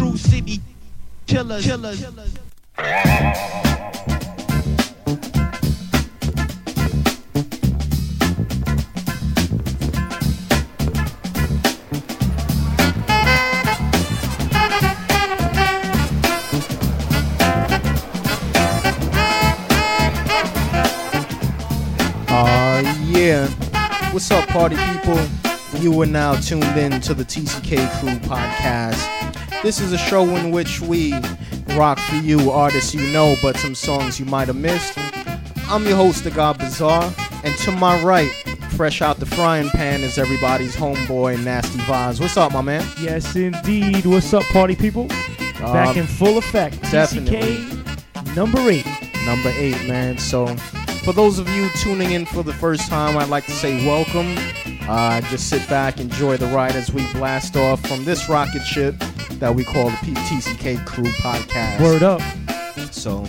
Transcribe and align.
true 0.00 0.16
city 0.16 0.62
killers. 1.26 1.66
killers. 1.66 2.02
Uh. 2.78 3.60
What's 24.12 24.30
up, 24.30 24.48
party 24.48 24.76
people? 24.76 25.20
You 25.78 26.00
are 26.00 26.06
now 26.06 26.34
tuned 26.36 26.64
in 26.78 27.00
to 27.02 27.12
the 27.12 27.22
TCK 27.22 27.86
Krew 27.98 28.18
podcast. 28.20 29.29
This 29.62 29.80
is 29.80 29.92
a 29.92 29.98
show 29.98 30.24
in 30.36 30.50
which 30.50 30.80
we 30.80 31.12
rock 31.76 31.98
for 31.98 32.16
you 32.16 32.50
artists 32.50 32.94
you 32.94 33.06
know, 33.12 33.36
but 33.42 33.56
some 33.58 33.74
songs 33.74 34.18
you 34.18 34.24
might 34.24 34.48
have 34.48 34.56
missed. 34.56 34.94
I'm 35.68 35.84
your 35.86 35.96
host, 35.96 36.24
The 36.24 36.30
God 36.30 36.58
Bzar, 36.58 37.12
and 37.44 37.54
to 37.58 37.72
my 37.72 38.02
right, 38.02 38.30
fresh 38.76 39.02
out 39.02 39.18
the 39.18 39.26
frying 39.26 39.68
pan, 39.68 40.00
is 40.00 40.16
everybody's 40.18 40.74
homeboy, 40.74 41.44
Nasty 41.44 41.78
Vibes. 41.80 42.20
What's 42.20 42.36
up, 42.38 42.52
my 42.52 42.62
man? 42.62 42.86
Yes, 43.00 43.36
indeed. 43.36 44.06
What's 44.06 44.32
up, 44.32 44.44
party 44.44 44.74
people? 44.74 45.06
Back 45.58 45.94
Uh, 45.96 46.00
in 46.00 46.06
full 46.06 46.38
effect. 46.38 46.80
definitely. 46.90 47.36
TCK 47.58 48.34
number 48.34 48.70
eight. 48.70 48.86
number 49.26 49.52
eight, 49.56 49.86
man. 49.86 50.16
So, 50.16 50.46
for 51.04 51.12
those 51.12 51.38
of 51.38 51.48
you 51.50 51.68
tuning 51.76 52.12
in 52.12 52.24
for 52.24 52.42
the 52.42 52.54
first 52.54 52.88
time, 52.88 53.18
I'd 53.18 53.28
like 53.28 53.44
to 53.46 53.52
say 53.52 53.86
welcome. 53.86 54.34
Uh, 54.88 55.20
just 55.22 55.48
sit 55.50 55.68
back, 55.68 56.00
enjoy 56.00 56.36
the 56.38 56.46
ride 56.46 56.74
as 56.74 56.90
we 56.90 57.06
blast 57.12 57.56
off 57.56 57.86
from 57.86 58.04
this 58.06 58.28
rocket 58.28 58.62
ship 58.64 58.94
that 59.40 59.54
we 59.54 59.64
call 59.64 59.86
the 59.86 59.96
PTCK 59.96 60.76
Krew 60.84 61.06
Podcast. 61.16 61.80
Word 61.80 62.02
up. 62.02 62.20
So, 62.92 63.24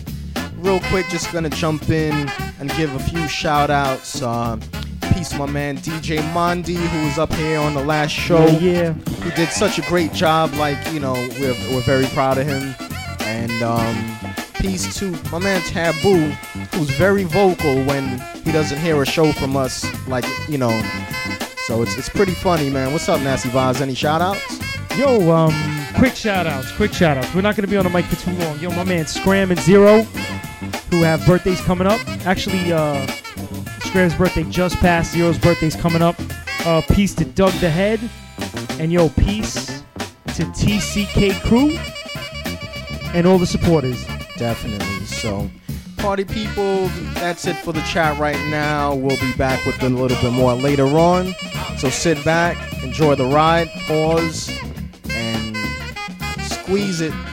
real 0.57 0.79
quick, 0.81 1.07
just 1.09 1.31
gonna 1.31 1.49
jump 1.49 1.89
in 1.89 2.29
and 2.59 2.69
give 2.75 2.93
a 2.93 2.99
few 2.99 3.27
shout 3.27 3.69
outs. 3.69 4.21
Uh, 4.21 4.57
peace, 5.13 5.33
my 5.37 5.45
man 5.45 5.77
DJ 5.77 6.19
Mondi, 6.33 6.75
who 6.75 7.05
was 7.05 7.17
up 7.17 7.33
here 7.33 7.59
on 7.59 7.73
the 7.73 7.83
last 7.83 8.11
show. 8.11 8.45
Yeah, 8.47 8.93
He 9.23 9.31
did 9.31 9.49
such 9.49 9.79
a 9.79 9.81
great 9.83 10.13
job. 10.13 10.53
Like, 10.55 10.77
you 10.93 10.99
know, 10.99 11.13
we're, 11.39 11.55
we're 11.73 11.81
very 11.81 12.05
proud 12.07 12.37
of 12.37 12.45
him. 12.45 12.75
And 13.21 13.63
um, 13.63 14.35
peace 14.55 14.93
to 14.99 15.11
my 15.31 15.39
man 15.39 15.61
Taboo, 15.61 16.29
who's 16.75 16.89
very 16.91 17.23
vocal 17.23 17.83
when 17.85 18.19
he 18.43 18.51
doesn't 18.51 18.79
hear 18.79 19.01
a 19.01 19.05
show 19.05 19.31
from 19.31 19.55
us. 19.55 19.85
Like, 20.07 20.25
you 20.49 20.57
know, 20.57 20.71
so 21.65 21.81
it's, 21.83 21.97
it's 21.97 22.09
pretty 22.09 22.33
funny, 22.33 22.69
man. 22.69 22.91
What's 22.91 23.07
up, 23.07 23.21
Nasty 23.21 23.49
Vibes? 23.49 23.79
Any 23.79 23.93
shout 23.93 24.21
outs? 24.21 24.59
Yo, 24.97 25.31
um, 25.31 25.53
quick 25.95 26.15
shout 26.15 26.47
outs. 26.47 26.71
Quick 26.71 26.93
shout 26.93 27.17
outs. 27.17 27.33
We're 27.33 27.41
not 27.41 27.55
going 27.55 27.65
to 27.65 27.71
be 27.71 27.77
on 27.77 27.83
the 27.83 27.89
mic 27.89 28.05
for 28.05 28.15
too 28.15 28.31
long. 28.37 28.59
Yo, 28.59 28.69
my 28.71 28.83
man 28.83 29.05
Scram 29.05 29.51
and 29.51 29.59
Zero, 29.59 30.01
who 30.91 31.01
have 31.01 31.25
birthdays 31.25 31.61
coming 31.61 31.87
up. 31.87 31.99
Actually, 32.25 32.71
uh, 32.71 33.05
Scram's 33.81 34.15
birthday 34.15 34.43
just 34.43 34.77
passed. 34.77 35.13
Zero's 35.13 35.37
birthday's 35.37 35.75
coming 35.75 36.01
up. 36.01 36.15
Uh, 36.65 36.81
peace 36.93 37.13
to 37.15 37.25
Doug 37.25 37.53
the 37.53 37.69
Head. 37.69 37.99
And 38.79 38.91
yo, 38.91 39.09
peace 39.09 39.83
to 40.35 40.43
TCK 40.43 41.31
Krew 41.41 41.77
and 43.13 43.27
all 43.27 43.37
the 43.37 43.45
supporters. 43.45 44.05
Definitely. 44.37 45.05
So, 45.05 45.49
party 45.97 46.25
people, 46.25 46.87
that's 47.15 47.45
it 47.45 47.55
for 47.57 47.73
the 47.73 47.81
chat 47.81 48.17
right 48.17 48.39
now. 48.49 48.95
We'll 48.95 49.19
be 49.19 49.33
back 49.33 49.65
with 49.65 49.81
a 49.83 49.89
little 49.89 50.19
bit 50.21 50.33
more 50.33 50.53
later 50.53 50.85
on. 50.85 51.33
So 51.77 51.89
sit 51.89 52.23
back, 52.23 52.57
enjoy 52.83 53.15
the 53.15 53.25
ride, 53.25 53.69
pause, 53.87 54.51
squeeze 56.71 57.01
it. 57.01 57.30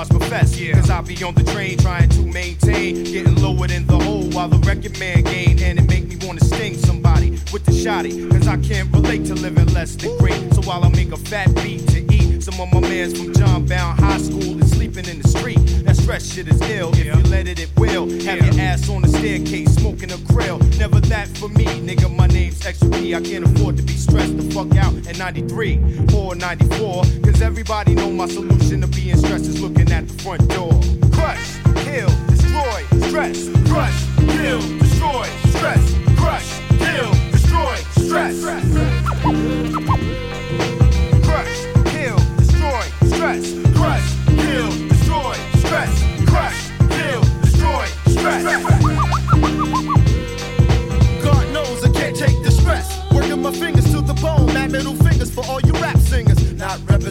From 0.00 0.18
Large 0.18 0.22
Professor. 0.30 0.72
Cause 0.72 0.90
I 0.90 1.00
be 1.02 1.22
on 1.22 1.34
the 1.34 1.44
train 1.44 1.76
trying 1.78 2.08
to 2.10 2.22
maintain. 2.22 3.04
Getting 3.04 3.34
lower 3.36 3.66
than 3.66 3.86
the 3.86 3.98
hole 3.98 4.24
while 4.30 4.48
the 4.48 4.58
record 4.58 4.98
man 4.98 5.22
gain. 5.24 5.62
And 5.62 5.78
it 5.78 5.88
make 5.88 6.08
me 6.08 6.16
wanna 6.26 6.40
sting 6.40 6.78
somebody 6.78 7.32
with 7.52 7.64
the 7.66 7.72
shotty. 7.72 8.30
Cause 8.30 8.48
I 8.48 8.56
can't 8.58 8.90
relate 8.92 9.26
to 9.26 9.34
living 9.34 9.66
less 9.74 9.96
than 9.96 10.16
great. 10.18 10.54
So 10.54 10.62
while 10.62 10.84
I 10.84 10.88
make 10.88 11.12
a 11.12 11.16
fat 11.16 11.54
beat 11.56 11.86
to 11.88 12.00
eat, 12.14 12.42
some 12.42 12.58
of 12.60 12.72
my 12.72 12.80
mans 12.80 13.18
from 13.18 13.34
John 13.34 13.66
Bowne 13.66 13.96
High 13.96 14.18
School 14.18 14.62
is 14.62 14.70
sleeping 14.70 15.06
in 15.06 15.20
the 15.20 15.28
street. 15.28 15.58
Stress 16.10 16.26
fresh 16.26 16.34
shit 16.38 16.48
is 16.48 16.60
ill. 16.62 16.90
If 16.94 17.04
you 17.04 17.14
let 17.30 17.46
it, 17.46 17.60
it 17.60 17.70
will. 17.76 18.10
Have 18.24 18.44
your 18.44 18.60
ass 18.60 18.88
on 18.88 19.02
the 19.02 19.08
staircase, 19.08 19.72
smoking 19.76 20.10
a 20.10 20.16
grill. 20.32 20.58
Never 20.76 20.98
that 21.02 21.28
for 21.28 21.48
me, 21.48 21.66
nigga. 21.66 22.12
My 22.12 22.26
name's 22.26 22.66
Extra 22.66 22.90
P. 22.90 23.14
I 23.14 23.20
can't 23.20 23.44
afford 23.44 23.76
to 23.76 23.84
be 23.84 23.92
stressed 23.92 24.36
the 24.36 24.42
fuck 24.50 24.76
out 24.76 24.92
at 25.06 25.18
93 25.18 25.78
or 26.12 26.34
94. 26.34 27.04
Cause 27.22 27.40
everybody 27.40 27.94
know 27.94 28.10
my 28.10 28.26
solution 28.26 28.80
to 28.80 28.88
being 28.88 29.16
stressed 29.18 29.44
is 29.44 29.62
looking 29.62 29.92
at 29.92 30.08
the 30.08 30.14
front 30.20 30.48
door. 30.48 30.72
Crush, 31.12 31.58
kill, 31.84 32.10
destroy, 32.26 32.82
stress. 33.06 33.48
Crush, 33.70 34.04
kill, 34.34 34.60
destroy, 34.80 35.28
stress. 35.54 35.94
Crush, 36.18 36.58
kill, 36.80 37.12
destroy, 37.30 37.76
stress. 38.02 38.34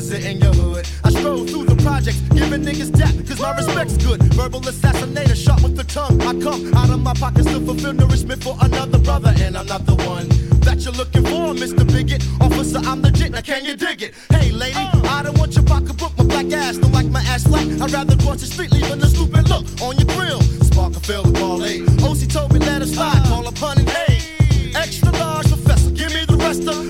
Representing 0.09 0.41
your 0.41 0.53
hood. 0.55 0.89
I 1.03 1.11
stroll 1.11 1.45
through 1.45 1.65
the 1.65 1.75
projects, 1.83 2.17
giving 2.33 2.63
niggas 2.63 2.89
dap, 2.97 3.13
cause 3.27 3.39
my 3.39 3.55
respect's 3.55 3.95
good. 4.03 4.19
Verbal 4.33 4.59
assassinator, 4.61 5.35
shot 5.35 5.61
with 5.61 5.75
the 5.75 5.83
tongue. 5.83 6.19
I 6.21 6.33
come 6.41 6.73
out 6.73 6.89
of 6.89 7.01
my 7.01 7.13
pockets 7.13 7.45
to 7.45 7.59
fulfill 7.59 7.93
nourishment 7.93 8.43
for 8.43 8.57
another 8.61 8.97
brother, 8.97 9.31
and 9.37 9.55
I'm 9.55 9.67
not 9.67 9.85
the 9.85 9.93
one 10.09 10.27
that 10.65 10.81
you're 10.83 10.93
looking 10.93 11.21
for, 11.25 11.53
Mr. 11.53 11.85
Bigot. 11.85 12.25
Officer, 12.41 12.79
I'm 12.79 13.03
legit, 13.03 13.33
now 13.33 13.41
can 13.41 13.63
you 13.65 13.75
dig 13.75 14.01
it? 14.01 14.15
Hey, 14.31 14.49
lady, 14.51 14.79
I 14.79 15.21
don't 15.21 15.37
want 15.37 15.53
your 15.53 15.65
pocketbook, 15.65 16.17
my 16.17 16.23
black 16.23 16.51
ass, 16.53 16.77
don't 16.77 16.91
like 16.91 17.05
my 17.05 17.21
ass 17.21 17.43
flat. 17.43 17.67
I'd 17.79 17.91
rather 17.91 18.17
cross 18.17 18.41
the 18.41 18.47
street, 18.47 18.71
leaving 18.71 19.03
a 19.03 19.05
stupid 19.05 19.47
look 19.47 19.65
on 19.79 19.95
your 19.95 20.09
grill. 20.17 20.41
Spark 20.65 20.95
a 20.95 20.99
fill 21.01 21.21
the 21.21 21.37
ball, 21.39 21.63
A. 21.63 21.85
OC 22.01 22.27
told 22.29 22.51
me 22.51 22.57
let 22.57 22.81
her 22.81 22.87
slide, 22.87 23.21
call 23.27 23.47
a 23.47 23.51
pun 23.51 23.77
and 23.77 23.87
hey. 23.87 24.73
Extra 24.73 25.11
large 25.11 25.49
professor, 25.49 25.91
give 25.91 26.11
me 26.15 26.25
the 26.25 26.37
rest 26.37 26.67
of 26.67 26.88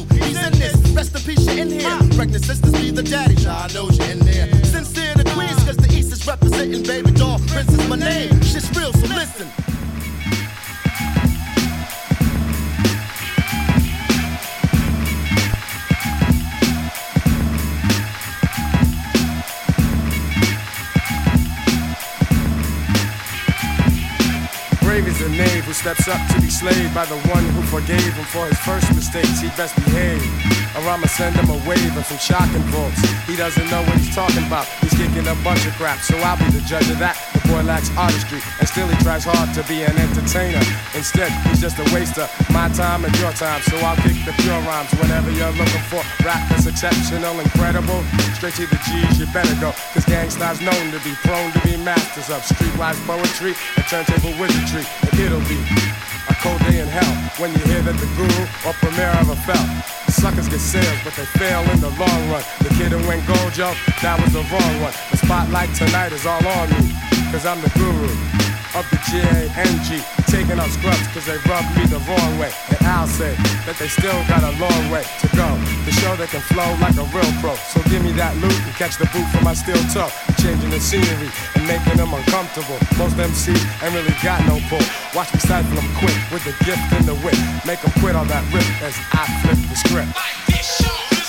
man 0.00 0.22
He's 0.22 0.42
in 0.46 0.52
this, 0.52 0.76
rest 0.94 1.14
in 1.14 1.22
peace, 1.22 1.46
you 1.46 1.62
in 1.62 1.70
here. 1.70 1.98
Pregnant 2.16 2.44
sisters 2.44 2.72
be 2.72 2.90
the 2.90 3.02
daddy, 3.02 3.36
I 3.46 3.68
know 3.74 3.88
you 3.90 4.04
in 4.04 4.18
there. 4.20 4.48
Sincere 4.64 5.14
to 5.14 5.24
Queens, 5.34 5.62
cause 5.64 5.76
the 5.76 5.92
East 5.92 6.12
is 6.12 6.26
representing 6.26 6.82
baby 6.82 7.10
doll. 7.12 7.38
Prince 7.48 7.72
is 7.72 7.88
my 7.88 7.96
name, 7.96 8.40
shit's 8.42 8.70
real, 8.76 8.92
so 8.92 9.06
listen. 9.14 9.61
Steps 25.82 26.06
up 26.06 26.20
to 26.30 26.40
be 26.40 26.48
slayed 26.48 26.94
by 26.94 27.04
the 27.06 27.18
one 27.34 27.42
who 27.42 27.62
forgave 27.62 28.14
him 28.14 28.24
for 28.26 28.46
his 28.46 28.56
first 28.58 28.86
mistakes. 28.94 29.40
He 29.40 29.48
best 29.58 29.74
behave, 29.74 30.22
or 30.76 30.88
I'ma 30.88 31.08
send 31.08 31.34
him 31.34 31.50
a 31.50 31.58
wave 31.68 31.96
of 31.96 32.06
some 32.06 32.18
shocking 32.18 32.62
bolts. 32.70 33.00
He 33.26 33.34
doesn't 33.34 33.68
know 33.68 33.82
what 33.82 33.98
he's 33.98 34.14
talking 34.14 34.46
about. 34.46 34.66
He's 34.80 34.94
kicking 34.94 35.26
a 35.26 35.34
bunch 35.42 35.66
of 35.66 35.72
crap, 35.72 35.98
so 35.98 36.16
I'll 36.18 36.38
be 36.38 36.48
the 36.56 36.60
judge 36.60 36.88
of 36.88 37.00
that. 37.00 37.31
Boy 37.52 37.68
lacks 37.68 37.92
artistry, 38.00 38.40
and 38.60 38.66
still 38.66 38.88
he 38.88 38.96
tries 39.04 39.28
hard 39.28 39.52
to 39.52 39.60
be 39.68 39.84
an 39.84 39.92
entertainer. 40.00 40.64
Instead, 40.96 41.28
he's 41.44 41.60
just 41.60 41.76
a 41.76 41.84
waster, 41.92 42.24
my 42.48 42.72
time 42.72 43.04
and 43.04 43.12
your 43.20 43.28
time. 43.36 43.60
So 43.68 43.76
I'll 43.84 44.00
kick 44.00 44.16
the 44.24 44.32
pure 44.40 44.56
rhymes 44.64 44.88
whenever 44.96 45.28
you're 45.28 45.52
looking 45.52 45.84
for 45.92 46.00
rap 46.24 46.40
that's 46.48 46.64
exceptional, 46.64 47.36
incredible. 47.44 48.00
Straight 48.40 48.56
to 48.56 48.64
the 48.64 48.80
G's, 48.88 49.20
you 49.20 49.28
better 49.36 49.52
go. 49.60 49.76
Cause 49.92 50.08
gangsters 50.08 50.64
known 50.64 50.96
to 50.96 51.00
be 51.04 51.12
prone 51.28 51.52
to 51.52 51.60
be 51.60 51.76
masters 51.76 52.32
of 52.32 52.40
streetwise 52.40 52.96
poetry 53.04 53.52
and 53.76 53.84
turntable 53.84 54.32
wizardry. 54.40 54.88
And 55.04 55.12
it'll 55.20 55.44
be 55.44 55.60
a 56.32 56.34
cold 56.40 56.56
day 56.64 56.80
in 56.80 56.88
hell 56.88 57.12
when 57.36 57.52
you 57.52 57.60
hear 57.68 57.84
that 57.84 58.00
the 58.00 58.08
guru 58.16 58.42
or 58.64 58.72
premier 58.80 59.12
ever 59.20 59.36
fell. 59.44 59.68
Suckers 60.08 60.48
get 60.48 60.60
sales, 60.60 61.00
but 61.04 61.12
they 61.20 61.28
fail 61.36 61.60
in 61.68 61.80
the 61.84 61.92
long 62.00 62.20
run. 62.32 62.44
The 62.64 62.72
kid 62.80 62.96
who 62.96 63.00
went 63.08 63.26
gold, 63.26 63.52
yo, 63.60 63.76
that 64.00 64.16
was 64.22 64.32
the 64.32 64.44
wrong 64.48 64.74
one. 64.80 64.94
The 65.10 65.18
spotlight 65.18 65.74
tonight 65.74 66.12
is 66.12 66.24
all 66.24 66.40
on 66.46 66.70
me, 66.78 66.94
cause 67.32 67.46
I'm 67.48 67.64
the 67.64 67.72
guru 67.80 68.12
of 68.76 68.84
the 68.92 69.00
G-A-N-G. 69.08 70.04
Taking 70.28 70.60
out 70.60 70.68
scrubs 70.68 71.00
cause 71.16 71.24
they 71.24 71.40
rubbed 71.48 71.72
me 71.76 71.88
the 71.88 71.96
wrong 72.04 72.32
way. 72.36 72.52
And 72.68 72.80
I'll 72.84 73.08
say 73.08 73.32
that 73.64 73.76
they 73.80 73.88
still 73.88 74.16
got 74.28 74.44
a 74.44 74.52
long 74.60 74.92
way 74.92 75.00
to 75.00 75.26
go 75.32 75.48
to 75.48 75.90
show 75.96 76.12
they 76.16 76.28
can 76.28 76.44
flow 76.52 76.68
like 76.84 76.96
a 77.00 77.08
real 77.08 77.32
pro. 77.40 77.56
So 77.72 77.80
give 77.88 78.04
me 78.04 78.12
that 78.20 78.36
loot 78.36 78.52
and 78.52 78.74
catch 78.76 79.00
the 79.00 79.08
boot 79.16 79.24
from 79.32 79.48
my 79.48 79.56
steel 79.56 79.80
toe. 79.96 80.12
Changing 80.44 80.68
the 80.68 80.80
scenery 80.80 81.32
and 81.56 81.64
making 81.64 81.96
them 81.96 82.12
uncomfortable. 82.12 82.76
Most 83.00 83.16
MCs 83.16 83.60
ain't 83.80 83.96
really 83.96 84.16
got 84.20 84.44
no 84.44 84.60
pull. 84.68 84.84
Watch 85.16 85.32
me 85.32 85.40
stifle 85.40 85.72
them 85.72 85.88
quick 85.96 86.16
with 86.28 86.44
the 86.44 86.52
gift 86.68 86.84
and 86.92 87.08
the 87.08 87.16
wit. 87.24 87.36
Make 87.64 87.80
them 87.80 87.92
quit 88.04 88.12
on 88.12 88.28
that 88.28 88.44
rip 88.52 88.68
as 88.84 88.92
I 89.16 89.24
flip 89.40 89.60
the 89.72 89.76
script. 89.80 90.12
You 90.52 90.60
know 90.84 91.21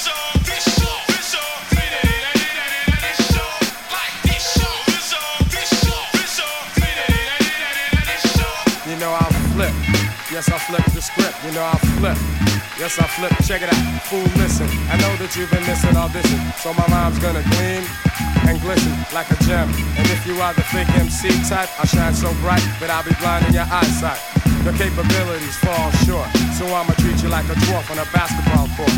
I'll 10.50 10.60
flip 10.60 10.84
the 10.94 11.01
script. 11.01 11.36
You 11.45 11.51
know 11.51 11.63
I'll 11.63 11.84
flip. 12.00 12.18
Yes, 12.80 12.98
I'll 13.00 13.07
flip. 13.07 13.31
Check 13.45 13.62
it 13.62 13.69
out. 13.69 13.84
Fool, 14.10 14.25
listen. 14.42 14.68
I 14.90 14.98
know 14.98 15.13
that 15.22 15.36
you've 15.38 15.51
been 15.51 15.63
missing 15.63 15.95
audition. 15.95 16.42
So 16.57 16.74
my 16.74 16.86
rhyme's 16.90 17.19
gonna 17.19 17.45
gleam 17.54 17.86
and 18.50 18.60
glisten 18.60 18.92
like 19.13 19.30
a 19.31 19.38
gem. 19.45 19.69
And 19.95 20.06
if 20.10 20.25
you 20.25 20.42
are 20.42 20.54
the 20.54 20.66
fake 20.74 20.90
MC 20.98 21.30
type, 21.48 21.69
I'll 21.80 21.86
shine 21.86 22.13
so 22.13 22.34
bright 22.42 22.66
that 22.81 22.90
I'll 22.90 23.06
be 23.06 23.16
blinding 23.22 23.54
your 23.54 23.69
eyesight. 23.69 24.19
Your 24.66 24.74
capabilities 24.74 25.56
fall 25.62 25.92
short. 26.07 26.28
So 26.57 26.66
I'ma 26.72 26.98
treat 27.00 27.22
you 27.22 27.30
like 27.30 27.45
a 27.51 27.57
dwarf 27.68 27.92
on 27.92 28.00
a 28.00 28.07
basketball 28.12 28.68
court. 28.75 28.95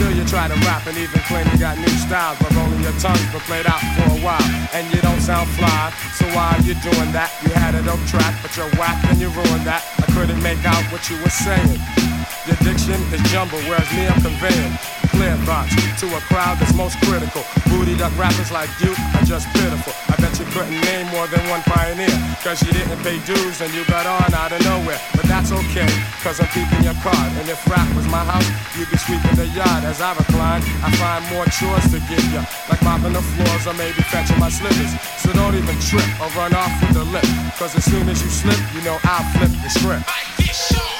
Still 0.00 0.16
you 0.16 0.24
try 0.24 0.48
to 0.48 0.54
rap 0.64 0.86
and 0.86 0.96
even 0.96 1.20
claim 1.28 1.46
you 1.52 1.58
got 1.58 1.76
new 1.76 1.92
styles, 2.00 2.38
but 2.38 2.56
only 2.56 2.80
your 2.82 2.96
tongue's 3.04 3.20
been 3.32 3.40
played 3.44 3.66
out 3.66 3.80
for 3.92 4.16
a 4.16 4.20
while. 4.24 4.40
And 4.72 4.88
you 4.94 4.98
don't 5.02 5.20
sound 5.20 5.46
fly, 5.50 5.92
so 6.16 6.24
why 6.32 6.56
are 6.56 6.62
you 6.64 6.72
doing 6.80 7.12
that? 7.12 7.28
You 7.44 7.50
had 7.50 7.74
a 7.74 7.82
dope 7.84 8.00
track, 8.08 8.34
but 8.40 8.56
you're 8.56 8.70
whack 8.80 8.96
and 9.12 9.20
you 9.20 9.28
ruined 9.28 9.66
that. 9.68 9.84
I 10.00 10.10
couldn't 10.16 10.42
make 10.42 10.64
out 10.64 10.80
what 10.90 11.04
you 11.10 11.20
were 11.20 11.28
saying. 11.28 11.76
Your 12.48 12.56
diction 12.64 12.96
is 13.12 13.20
jumbled, 13.28 13.60
whereas 13.68 13.92
me 13.92 14.08
I'm 14.08 14.22
conveying 14.24 14.99
clear 15.10 15.36
thoughts 15.46 15.74
to 16.00 16.06
a 16.16 16.20
crowd 16.30 16.58
that's 16.58 16.74
most 16.74 16.96
critical. 17.04 17.42
Booty 17.68 17.96
duck 17.96 18.14
rappers 18.16 18.50
like 18.50 18.70
you 18.80 18.94
are 19.14 19.26
just 19.26 19.46
pitiful. 19.54 19.92
I 20.08 20.16
bet 20.16 20.32
you 20.38 20.46
couldn't 20.54 20.80
name 20.86 21.06
more 21.10 21.26
than 21.26 21.42
one 21.50 21.62
pioneer, 21.62 22.10
cause 22.42 22.62
you 22.62 22.72
didn't 22.72 22.98
pay 23.02 23.18
dues 23.26 23.60
and 23.60 23.72
you 23.74 23.84
got 23.86 24.06
on 24.06 24.32
out 24.34 24.52
of 24.52 24.60
nowhere. 24.64 25.00
But 25.14 25.26
that's 25.26 25.52
okay, 25.52 25.88
cause 26.22 26.40
I'm 26.40 26.48
keeping 26.54 26.82
your 26.82 26.96
card. 27.02 27.30
And 27.38 27.48
if 27.48 27.60
rap 27.68 27.86
was 27.94 28.06
my 28.08 28.24
house, 28.24 28.46
you'd 28.78 28.90
be 28.90 28.96
sweeping 28.96 29.36
the 29.36 29.46
yard 29.52 29.84
as 29.84 30.00
I 30.00 30.14
recline. 30.14 30.62
I 30.82 30.90
find 30.96 31.22
more 31.34 31.46
chores 31.50 31.86
to 31.90 31.98
give 32.08 32.24
you, 32.32 32.42
like 32.70 32.82
mopping 32.82 33.12
the 33.12 33.22
floors 33.22 33.66
or 33.66 33.74
maybe 33.74 34.00
fetching 34.08 34.38
my 34.38 34.50
slippers. 34.50 34.92
So 35.22 35.32
don't 35.32 35.54
even 35.54 35.76
trip 35.80 36.08
or 36.20 36.30
run 36.38 36.54
off 36.54 36.72
with 36.80 36.94
the 36.94 37.04
lip, 37.04 37.26
cause 37.58 37.74
as 37.74 37.84
soon 37.84 38.08
as 38.08 38.22
you 38.22 38.30
slip, 38.30 38.58
you 38.74 38.82
know 38.82 38.98
I'll 39.04 39.26
flip 39.34 39.50
the 39.62 39.70
script. 39.70 40.99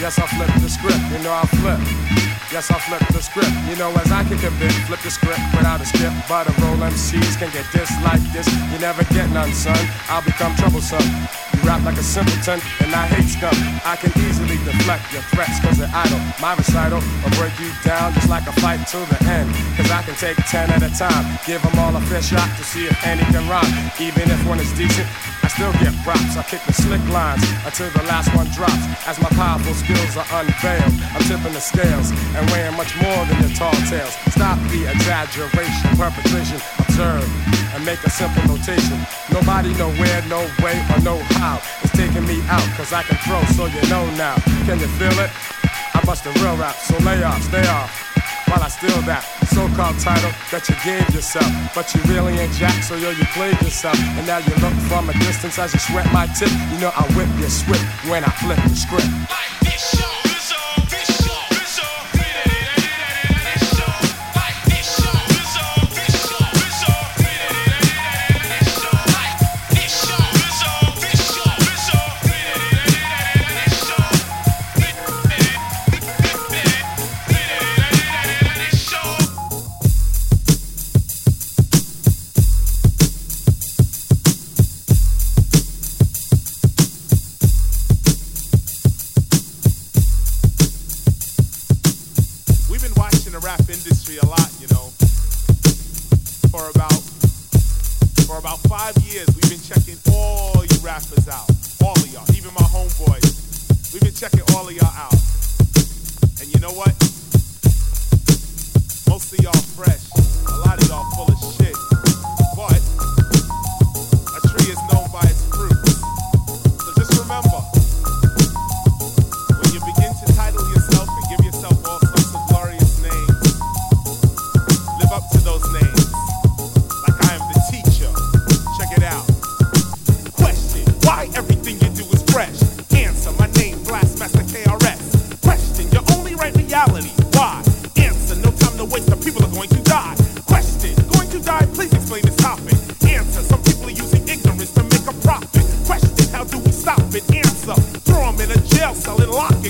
Yes, 0.00 0.18
I'll 0.18 0.26
flip 0.32 0.48
the 0.64 0.70
script. 0.70 0.96
You 1.12 1.20
know 1.20 1.28
I'll 1.28 1.44
flip. 1.60 1.76
Yes, 2.48 2.72
I'll 2.72 2.80
flip 2.80 3.04
the 3.12 3.20
script. 3.20 3.52
You 3.68 3.76
know, 3.76 3.92
as 4.00 4.10
I 4.10 4.24
can 4.24 4.40
bit, 4.40 4.72
flip 4.88 4.98
the 5.04 5.10
script 5.12 5.38
without 5.52 5.80
a 5.80 5.84
skip. 5.84 6.08
But 6.26 6.48
a 6.48 6.52
roll 6.64 6.80
MCs 6.80 7.36
can 7.36 7.52
get 7.52 7.68
this 7.68 7.92
like 8.00 8.24
this. 8.32 8.48
You 8.72 8.80
never 8.80 9.04
get 9.12 9.28
none, 9.28 9.52
son. 9.52 9.76
I'll 10.08 10.24
become 10.24 10.56
troublesome. 10.56 11.04
You 11.52 11.60
rap 11.68 11.84
like 11.84 12.00
a 12.00 12.02
simpleton, 12.02 12.64
and 12.80 12.90
I 12.96 13.06
hate 13.12 13.28
scum. 13.28 13.52
I 13.84 13.94
can 14.00 14.08
easily 14.24 14.56
deflect 14.64 15.12
your 15.12 15.20
threats, 15.36 15.60
cause 15.60 15.76
they're 15.76 15.92
idle. 15.92 16.18
My 16.40 16.56
recital 16.56 17.04
will 17.20 17.36
break 17.36 17.52
you 17.60 17.68
down 17.84 18.16
just 18.16 18.32
like 18.32 18.48
a 18.48 18.56
fight 18.56 18.80
to 18.96 19.04
the 19.04 19.20
end. 19.28 19.52
Cause 19.76 19.92
I 19.92 20.00
can 20.02 20.16
take 20.16 20.40
10 20.48 20.72
at 20.74 20.82
a 20.82 20.90
time. 20.96 21.38
Give 21.44 21.60
them 21.60 21.76
all 21.78 21.94
a 21.94 22.00
fair 22.08 22.24
shot 22.24 22.48
to 22.56 22.64
see 22.64 22.88
if 22.88 22.96
any 23.04 23.22
can 23.30 23.44
rhyme. 23.52 23.68
Even 24.00 24.32
if 24.32 24.40
one 24.48 24.58
is 24.64 24.72
decent, 24.72 25.06
I 25.06 25.29
still 25.50 25.72
get 25.82 25.94
props. 26.06 26.36
I 26.38 26.42
kick 26.46 26.62
the 26.66 26.72
slick 26.72 27.02
lines 27.10 27.42
until 27.66 27.90
the 27.90 28.06
last 28.06 28.30
one 28.38 28.46
drops. 28.54 28.86
As 29.06 29.18
my 29.18 29.30
powerful 29.34 29.74
skills 29.74 30.14
are 30.16 30.28
unveiled, 30.38 30.94
I'm 31.10 31.22
tipping 31.26 31.52
the 31.52 31.60
scales 31.60 32.14
and 32.38 32.42
weighing 32.54 32.76
much 32.78 32.94
more 33.02 33.20
than 33.26 33.42
the 33.42 33.50
tall 33.58 33.74
tales. 33.90 34.14
Stop 34.30 34.58
the 34.70 34.86
exaggeration, 34.86 35.90
perpetration, 35.98 36.62
observe, 36.78 37.26
and 37.74 37.82
make 37.84 38.00
a 38.06 38.10
simple 38.10 38.46
notation. 38.46 38.98
Nobody, 39.34 39.74
nowhere, 39.74 40.22
no 40.30 40.46
way, 40.62 40.78
or 40.94 41.00
no 41.02 41.18
how 41.40 41.58
is 41.82 41.90
taking 41.92 42.26
me 42.26 42.38
out, 42.46 42.64
cause 42.78 42.92
I 42.92 43.02
can 43.02 43.18
throw, 43.26 43.42
so 43.58 43.66
you 43.66 43.82
know 43.90 44.06
now. 44.14 44.38
Can 44.66 44.78
you 44.78 44.88
feel 44.98 45.16
it? 45.18 45.30
I 45.94 46.00
bust 46.06 46.26
a 46.26 46.32
real 46.40 46.56
rap, 46.56 46.76
so 46.76 46.96
lay 47.02 47.22
off, 47.22 47.42
stay 47.42 47.66
off. 47.66 48.09
While 48.50 48.64
I 48.64 48.68
steal 48.68 49.00
that 49.06 49.22
so-called 49.54 49.98
title 50.00 50.32
that 50.50 50.66
you 50.68 50.74
gave 50.82 51.06
yourself, 51.14 51.46
but 51.72 51.94
you 51.94 52.02
really 52.10 52.34
ain't 52.34 52.52
jack, 52.54 52.82
so 52.82 52.96
yo, 52.96 53.10
you 53.10 53.24
played 53.30 53.54
yourself. 53.62 53.94
And 54.18 54.26
now 54.26 54.38
you 54.38 54.50
look 54.58 54.74
from 54.90 55.08
a 55.08 55.12
distance 55.22 55.56
as 55.56 55.72
you 55.72 55.78
sweat 55.78 56.12
my 56.12 56.26
tip. 56.34 56.50
You 56.74 56.80
know 56.80 56.90
I 56.90 57.06
whip 57.14 57.30
your 57.38 57.50
whip 57.70 57.82
when 58.10 58.24
I 58.24 58.30
flip 58.42 58.58
the 58.66 58.74
script. 58.74 59.06
Like 59.30 59.54
this 59.62 59.98
show. 59.98 60.19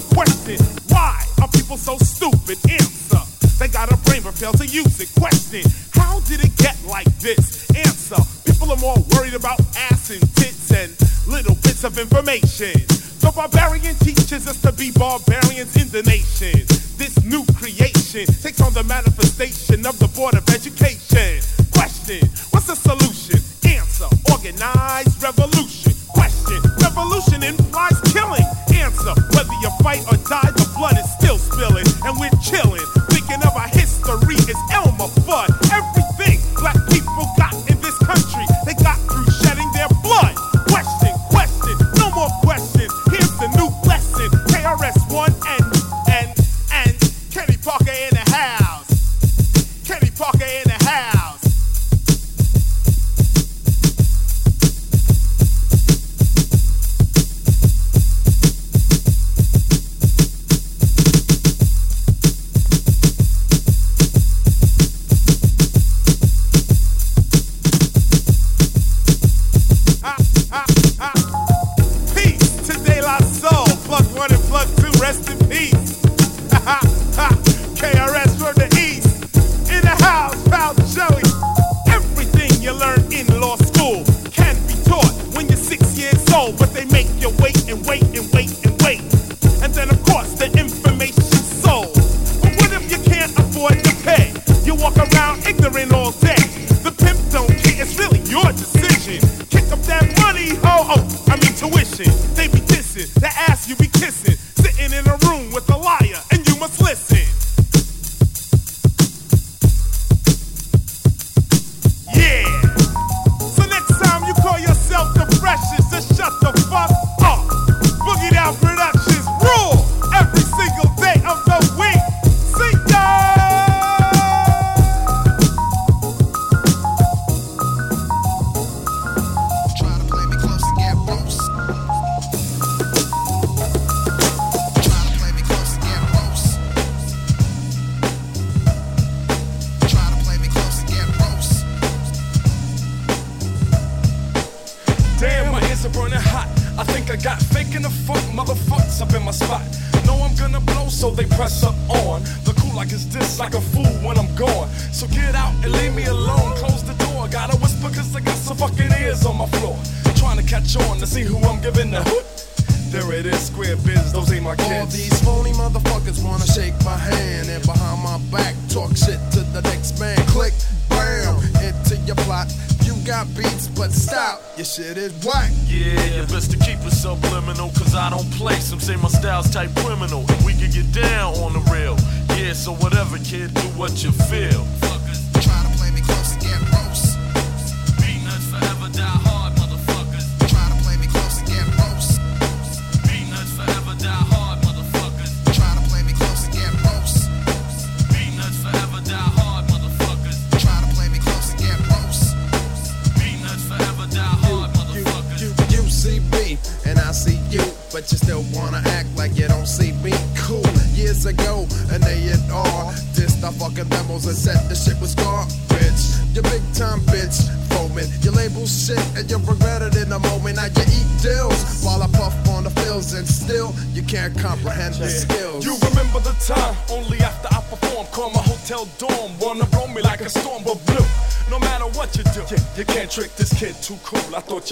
Question. 0.08 0.58
Why 0.88 1.24
are 1.42 1.48
people 1.48 1.76
so 1.76 1.96
stupid? 1.98 2.58
Answer. 2.70 3.22
They 3.58 3.68
got 3.68 3.92
a 3.92 3.96
brain 4.08 4.22
but 4.22 4.34
fail 4.34 4.52
to 4.52 4.66
use 4.66 5.00
it. 5.00 5.10
Question. 5.18 5.62
How 5.92 6.20
did 6.20 6.44
it 6.44 6.56
get 6.56 6.76
like 6.86 7.10
this? 7.18 7.68
Answer. 7.76 8.16
People 8.44 8.72
are 8.72 8.80
more 8.80 8.96
worried 9.12 9.34
about 9.34 9.60
ass 9.76 10.10
and 10.10 10.22
tits 10.36 10.72
and 10.72 10.90
little 11.26 11.54
bits 11.56 11.84
of 11.84 11.98
information. 11.98 12.72
The 13.20 13.32
barbarian 13.34 13.94
teaches 13.96 14.48
us 14.48 14.60
to 14.62 14.72
be 14.72 14.90
barbarians 14.92 15.76
in 15.76 15.88
the 15.88 16.02
nation. 16.04 16.64
This 16.96 17.22
new 17.24 17.44
creation 17.56 18.26
takes 18.40 18.60
on 18.60 18.72
the 18.72 18.84
manifestation 18.84 19.86
of 19.86 19.98
the 19.98 20.08
Board 20.08 20.34
of 20.34 20.48
Education. 20.48 21.40
Question 21.72 22.28
What's 22.50 22.66
the 22.66 22.76
solution? 22.76 22.99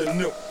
watching. 0.07 0.48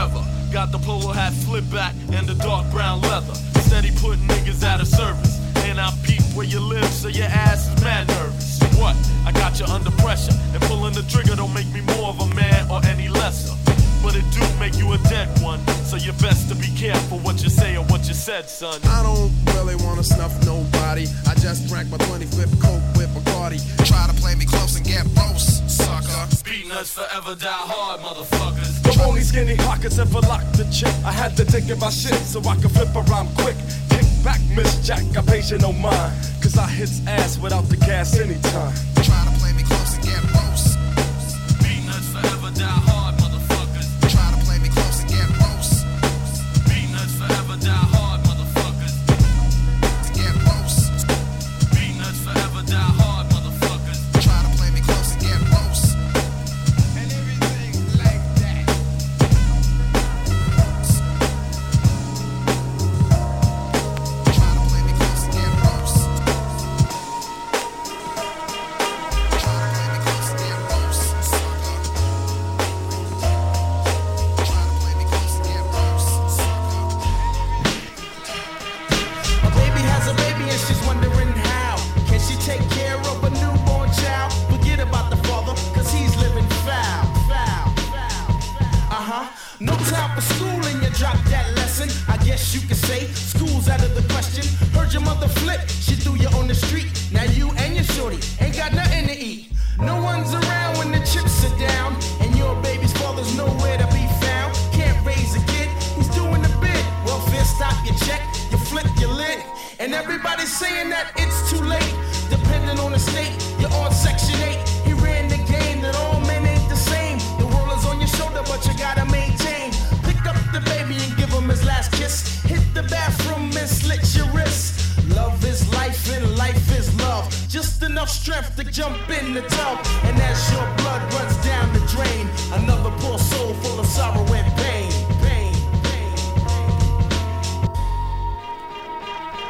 forever. 0.00 0.24
Got 0.52 0.72
the 0.72 0.78
polo 0.78 1.12
hat 1.12 1.32
flip 1.32 1.64
back 1.70 1.94
and 2.12 2.26
the 2.26 2.34
dark 2.34 2.70
brown 2.70 3.00
leather. 3.02 3.34
Steady 3.68 3.90
putting 4.00 4.26
niggas 4.28 4.64
out 4.64 4.80
of 4.80 4.88
service. 4.88 5.38
And 5.68 5.78
I 5.80 5.90
peep 6.02 6.22
where 6.34 6.46
you 6.46 6.60
live, 6.60 6.86
so 6.86 7.08
your 7.08 7.26
ass 7.26 7.68
is 7.68 7.84
mad 7.84 8.08
nervous. 8.08 8.58
What? 8.78 8.96
I 9.26 9.32
got 9.32 9.60
you 9.60 9.66
under 9.66 9.90
pressure. 10.02 10.32
And 10.52 10.62
pulling 10.62 10.94
the 10.94 11.02
trigger 11.02 11.36
don't 11.36 11.52
make 11.54 11.68
me 11.72 11.82
more 11.94 12.08
of 12.08 12.20
a 12.20 12.34
man 12.34 12.70
or 12.70 12.80
any 12.86 13.08
lesser. 13.08 13.54
But 14.02 14.16
it 14.16 14.24
do 14.32 14.40
make 14.58 14.74
you 14.76 14.90
a 14.92 14.98
dead 15.12 15.28
one. 15.42 15.60
So 15.84 15.96
you 15.96 16.12
best 16.12 16.48
to 16.48 16.54
be 16.54 16.68
careful 16.74 17.18
what 17.18 17.42
you 17.42 17.50
say 17.50 17.76
or 17.76 17.84
what 17.84 18.08
you 18.08 18.14
said, 18.14 18.48
son. 18.48 18.80
I 18.84 19.02
don't 19.02 19.30
really 19.54 19.76
wanna 19.84 20.02
snuff 20.02 20.32
nobody. 20.46 21.06
I 21.28 21.34
just 21.34 21.68
drank 21.68 21.90
my 21.90 21.98
25th 21.98 22.56
Coke 22.62 22.82
with 22.96 23.12
Bacardi. 23.14 23.60
Try 23.84 24.06
to 24.06 24.14
play 24.14 24.34
me 24.34 24.46
close 24.46 24.76
and 24.76 24.86
get 24.86 25.04
boast, 25.14 25.68
sucker. 25.68 26.26
Beating 26.42 26.72
us 26.72 26.90
forever, 26.90 27.34
die 27.34 27.48
hard, 27.52 28.00
motherfuckers. 28.00 28.79
Only 29.00 29.22
skinny 29.22 29.56
pockets 29.56 29.98
ever 29.98 30.20
locked 30.20 30.44
lock 30.44 30.52
to 30.52 30.70
chick. 30.70 30.94
I 31.04 31.12
had 31.12 31.36
to 31.36 31.44
take 31.44 31.68
in 31.68 31.78
my 31.78 31.90
shit 31.90 32.14
so 32.14 32.40
I 32.48 32.56
could 32.56 32.70
flip 32.70 32.94
around 32.94 33.28
quick. 33.36 33.56
Kick 33.88 34.06
back, 34.24 34.40
Miss 34.54 34.86
Jack, 34.86 35.02
I'm 35.16 35.24
patient 35.26 35.62
no 35.62 35.72
mind. 35.72 36.12
Cause 36.42 36.56
I 36.58 36.66
hits 36.66 37.06
ass 37.06 37.38
without 37.38 37.68
the 37.68 37.76
gas 37.76 38.18
anytime. 38.18 38.89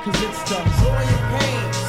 Cause 0.03 0.23
it's 0.23 0.43
the 0.45 0.57
joy 0.83 0.97
and 0.97 1.41
pain. 1.41 1.80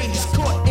He's 0.00 0.26
caught 0.26 0.67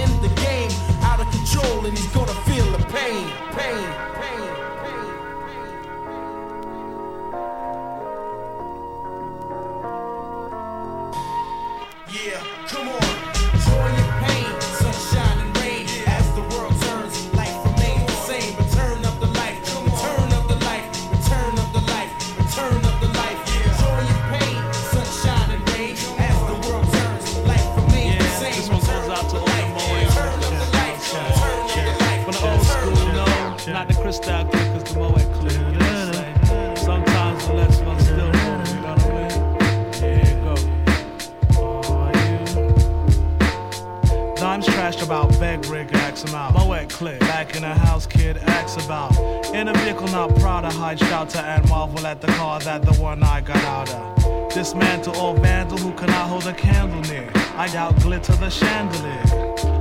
rig, 46.17 46.23
ax 46.23 46.23
him 46.23 46.35
out. 46.35 46.53
Moet 46.53 46.89
click, 46.89 47.19
back 47.19 47.55
in 47.55 47.61
the 47.61 47.73
house, 47.73 48.05
kid, 48.05 48.37
ax 48.37 48.75
about. 48.85 49.15
In 49.53 49.67
a 49.67 49.73
vehicle, 49.73 50.07
not 50.07 50.35
proud 50.39 50.65
of 50.65 50.73
hide, 50.73 50.97
to 50.97 51.39
and 51.39 51.67
marvel 51.69 52.05
at 52.05 52.21
the 52.21 52.27
car 52.27 52.59
that 52.61 52.81
the 52.83 52.93
one 53.01 53.23
I 53.23 53.41
got 53.41 53.63
out 53.63 53.93
of. 53.93 54.53
Dismantle 54.53 55.15
all 55.17 55.35
vandal 55.35 55.77
who 55.77 55.93
cannot 55.93 56.29
hold 56.29 56.47
a 56.47 56.53
candle 56.53 57.01
near. 57.11 57.31
I 57.55 57.67
doubt 57.67 57.99
glitter 58.01 58.33
the 58.33 58.49
chandelier. 58.49 59.23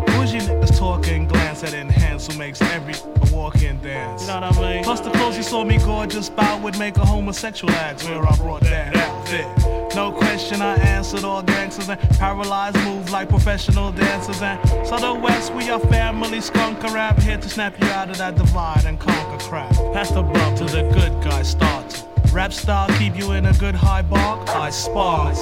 Bougie 0.06 0.40
niggas 0.40 0.78
talking, 0.78 1.26
glance 1.26 1.62
at 1.62 1.74
enhance 1.74 2.26
who 2.26 2.38
makes 2.38 2.60
every 2.62 2.94
walk 3.32 3.62
in 3.62 3.80
dance. 3.80 4.22
You 4.22 4.28
know 4.28 4.40
what 4.40 4.58
I 4.58 4.74
mean? 4.74 4.84
Plus 4.84 5.00
the 5.00 5.10
clothes 5.10 5.36
you 5.36 5.42
saw 5.42 5.64
me 5.64 5.78
gorgeous 5.78 6.28
bout 6.28 6.62
would 6.62 6.78
make 6.78 6.96
a 6.96 7.04
homosexual 7.04 7.72
act 7.74 8.04
where 8.04 8.26
I 8.26 8.36
brought 8.36 8.62
that 8.62 8.96
outfit. 8.96 9.75
No 9.96 10.12
question, 10.12 10.60
I 10.60 10.74
answered 10.74 11.24
all 11.24 11.42
gangsters 11.42 11.88
and 11.88 11.98
paralyzed 12.18 12.76
moves 12.84 13.10
like 13.10 13.30
professional 13.30 13.90
dancers. 13.92 14.42
And 14.42 14.60
so 14.86 14.98
the 14.98 15.14
West, 15.14 15.54
we 15.54 15.70
are 15.70 15.80
family 15.80 16.42
skunk 16.42 16.82
rap 16.82 17.18
here 17.18 17.38
to 17.38 17.48
snap 17.48 17.80
you 17.80 17.86
out 17.86 18.10
of 18.10 18.18
that 18.18 18.36
divide 18.36 18.84
and 18.84 19.00
conquer 19.00 19.42
crap. 19.42 19.72
Pass 19.94 20.10
the 20.10 20.22
buck 20.22 20.54
to 20.56 20.64
the 20.64 20.82
good 20.92 21.24
guy 21.24 21.40
start. 21.40 22.04
Rap 22.30 22.52
style 22.52 22.90
keep 22.98 23.16
you 23.16 23.32
in 23.32 23.46
a 23.46 23.54
good 23.54 23.74
high 23.74 24.02
bark. 24.02 24.46
I 24.50 24.68
spar. 24.68 25.32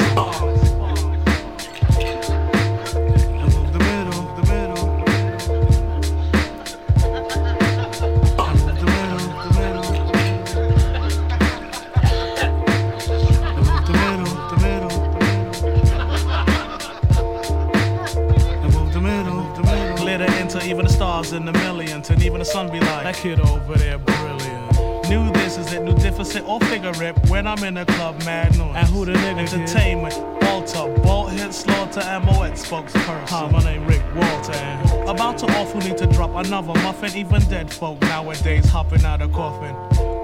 Stars 21.14 21.32
in 21.32 21.44
the 21.44 21.52
millions, 21.52 22.10
and 22.10 22.20
even 22.24 22.40
the 22.40 22.44
sun 22.44 22.66
be 22.72 22.80
like, 22.80 23.04
that 23.04 23.14
kid 23.14 23.38
over 23.38 23.74
there 23.76 23.98
brilliant. 23.98 25.08
Knew 25.08 25.30
this 25.32 25.56
is 25.58 25.72
it, 25.72 25.82
new 25.82 25.94
deficit 25.94 26.42
or 26.44 26.58
figure 26.60 26.92
rip 26.98 27.16
when 27.28 27.46
I'm 27.46 27.62
in 27.62 27.74
the 27.74 27.84
club, 27.84 28.18
mad 28.24 28.58
noise. 28.58 28.74
And 28.74 28.88
who 28.88 29.04
the 29.04 29.12
nigga 29.12 29.52
Entertainment, 29.52 30.43
Walter, 30.54 31.02
Bolt 31.02 31.32
hit 31.32 31.52
slaughter, 31.52 31.98
and 31.98 32.24
Moet 32.26 32.52
spokesperson. 32.52 33.28
Hi, 33.28 33.50
my 33.50 33.58
name 33.64 33.84
Rick 33.88 34.02
Walter, 34.14 34.52
and 34.52 35.08
about 35.08 35.36
to 35.38 35.46
off 35.58 35.72
who 35.72 35.80
need 35.80 35.98
to 35.98 36.06
drop 36.06 36.30
another 36.36 36.74
muffin. 36.74 37.10
Even 37.16 37.42
dead 37.48 37.72
folk 37.72 38.00
nowadays 38.02 38.64
hopping 38.66 39.04
out 39.04 39.20
of 39.20 39.32
coffin. 39.32 39.74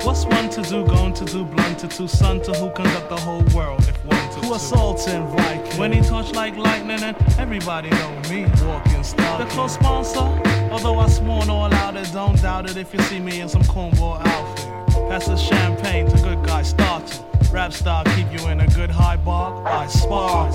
What's 0.07 0.25
one 0.27 0.49
to 0.51 0.62
do, 0.62 0.87
going 0.87 1.14
to 1.14 1.25
do, 1.25 1.45
blunt 1.45 1.81
to 1.81 1.88
two, 1.88 2.07
son 2.07 2.40
to 2.43 2.53
who 2.53 2.71
conduct 2.71 3.09
the 3.09 3.16
whole 3.16 3.43
world 3.57 3.81
if 3.88 4.05
one 4.05 4.31
to 4.35 4.47
Who 4.47 4.55
assaults 4.55 5.09
assaulting 5.09 5.37
Viking? 5.37 5.81
When 5.81 5.93
he 5.93 6.01
touch 6.01 6.33
like 6.33 6.57
lightning 6.57 7.03
and 7.03 7.16
everybody 7.37 7.90
know 7.90 8.23
me, 8.31 8.47
walking 8.64 9.03
star. 9.03 9.38
The 9.38 9.47
close 9.47 9.75
sponsor, 9.75 10.31
although 10.71 11.01
I 11.01 11.09
sworn 11.09 11.51
all 11.51 11.75
out 11.75 11.97
it, 11.97 12.09
don't 12.12 12.40
doubt 12.40 12.71
it 12.71 12.77
if 12.77 12.95
you 12.95 13.01
see 13.01 13.19
me 13.19 13.40
in 13.40 13.49
some 13.49 13.62
cornball 13.62 14.25
outfit. 14.25 15.09
That's 15.09 15.27
a 15.27 15.37
champagne 15.37 16.09
to 16.09 16.23
good 16.23 16.47
guy 16.47 16.62
starter. 16.62 17.30
Rap 17.52 17.72
style 17.72 18.04
keep 18.14 18.30
you 18.32 18.48
in 18.48 18.60
a 18.60 18.66
good 18.68 18.90
high 18.90 19.16
bar. 19.16 19.66
I 19.66 19.86
spar. 19.88 20.52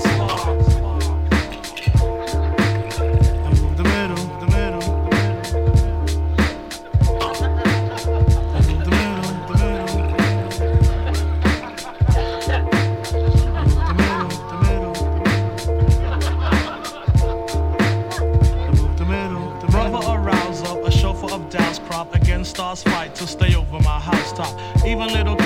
The 3.76 3.82
middle, 3.84 4.16
the 4.40 4.46
middle. 4.46 4.80
The 8.40 8.46
middle, 8.56 8.80
the 8.82 8.90
middle. 8.90 9.26
The 13.76 13.94
middle, 13.94 14.30
the 14.48 14.56
middle. 14.64 14.94
The 18.96 19.04
middle, 19.04 19.48
the 19.60 19.66
middle. 19.66 19.70
Brother 19.70 20.02
up, 20.62 20.78
a 20.86 20.90
of 21.30 21.50
stars 22.46 22.82
fight 22.82 23.14
to 23.16 23.26
stay 23.26 23.54
over 23.54 23.78
my 23.80 24.00
housetop. 24.00 24.58
Even 24.86 25.08
little 25.08 25.36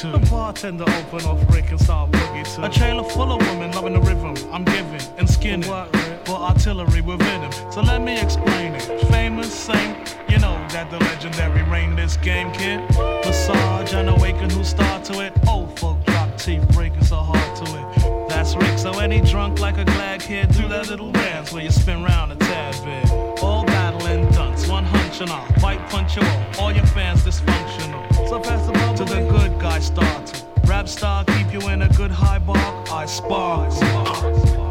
too. 0.00 0.12
The 0.12 0.30
bartender 0.30 0.84
open 0.84 1.26
off 1.26 1.54
Rick 1.54 1.70
and 1.70 1.80
start 1.80 2.10
boogie 2.10 2.44
too. 2.54 2.62
A 2.62 2.70
trailer 2.70 3.04
full 3.04 3.32
of 3.32 3.40
women 3.48 3.70
loving 3.72 3.92
the 3.92 4.00
rhythm 4.00 4.34
I'm 4.50 4.64
giving 4.64 5.00
and 5.18 5.28
skinning. 5.28 5.68
But 5.68 6.28
artillery 6.28 7.02
within 7.02 7.42
him. 7.42 7.52
So 7.70 7.82
let 7.82 8.00
me 8.00 8.18
explain 8.18 8.74
it. 8.74 8.82
Famous 9.10 9.52
saint, 9.52 10.16
you 10.28 10.38
know 10.38 10.56
that 10.70 10.90
the 10.90 10.98
legendary 11.00 11.62
reign 11.64 11.96
this 11.96 12.16
game, 12.16 12.50
kid. 12.52 12.80
Massage 13.26 13.92
and 13.92 14.08
awaken 14.08 14.48
who 14.50 14.64
start 14.64 15.04
to 15.04 15.20
it. 15.20 15.32
Oh, 15.46 15.60
Old 15.60 15.78
folk 15.78 16.02
drop 16.06 16.38
teeth 16.38 16.66
breaking 16.72 17.04
so 17.04 17.16
hard 17.16 17.56
to 17.56 17.64
it. 17.64 18.28
That's 18.28 18.56
Rick, 18.56 18.78
so 18.78 18.98
any 19.00 19.20
drunk 19.20 19.60
like 19.60 19.76
a 19.76 19.84
glad 19.84 20.20
kid, 20.22 20.50
do 20.52 20.66
that 20.68 20.88
little 20.88 21.12
dance 21.12 21.52
where 21.52 21.62
you 21.62 21.70
spin 21.70 22.02
round 22.02 22.32
a 22.32 22.36
tad 22.36 22.74
bit. 22.84 23.42
All 23.42 23.66
battle 23.66 24.06
and 24.06 24.32
dunce, 24.32 24.66
one 24.66 24.84
hunch 24.84 25.20
and 25.20 25.30
all, 25.30 25.46
fight 25.60 25.80
punch 25.90 26.16
you 26.16 26.22
all, 26.22 26.44
all 26.58 26.72
your 26.72 26.86
fans 26.86 27.22
dysfunctional. 27.22 28.09
Pass 28.38 28.64
the 28.64 28.72
ball 28.72 28.94
to 28.94 29.04
the 29.04 29.28
good 29.28 29.60
guy 29.60 29.80
starter. 29.80 30.46
Rap 30.64 30.88
star 30.88 31.24
keep 31.24 31.52
you 31.52 31.68
in 31.68 31.82
a 31.82 31.88
good 31.88 32.12
high 32.12 32.38
bar. 32.38 32.84
I 32.88 33.04
spar. 33.04 33.68
spar. 33.72 34.69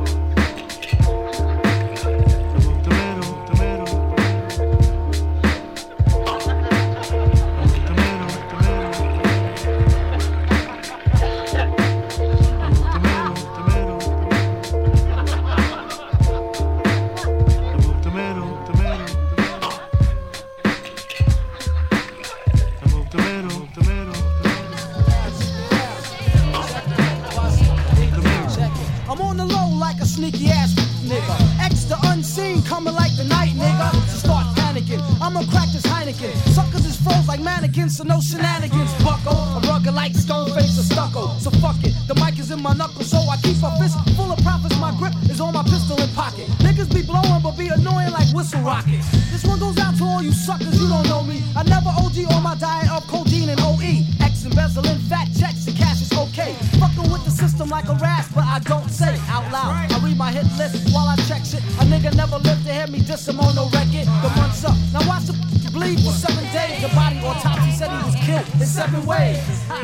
seven 68.80 69.06
ways. 69.06 69.38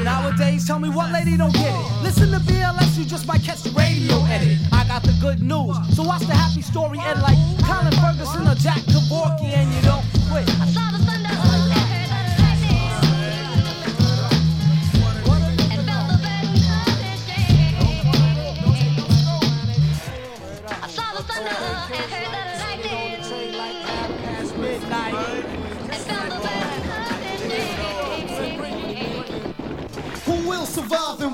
Nowadays, 0.04 0.66
tell 0.66 0.80
me 0.80 0.88
what 0.90 1.12
lady 1.12 1.36
don't 1.36 1.54
get 1.54 1.68
it. 1.68 2.02
Listen 2.02 2.32
to 2.32 2.40
BLS, 2.40 2.98
you 2.98 3.04
just 3.04 3.28
might 3.28 3.44
catch 3.44 3.62
the 3.62 3.72
radio 3.72 4.24
edit. 4.24 4.58
I 4.72 4.88
got 4.88 5.04
the 5.04 5.14
good 5.20 5.42
news, 5.42 5.76
so 5.94 6.04
watch 6.04 6.22
the 6.22 6.34
happy 6.34 6.62
story 6.62 6.98
end 7.00 7.22
like 7.22 7.38
Colin 7.68 7.92
Ferguson 8.00 8.48
or 8.48 8.56
Jack 8.56 8.80
Kevorkian, 8.88 9.52
and 9.52 9.74
you 9.74 9.82
don't 9.82 10.06
quit. 10.32 10.85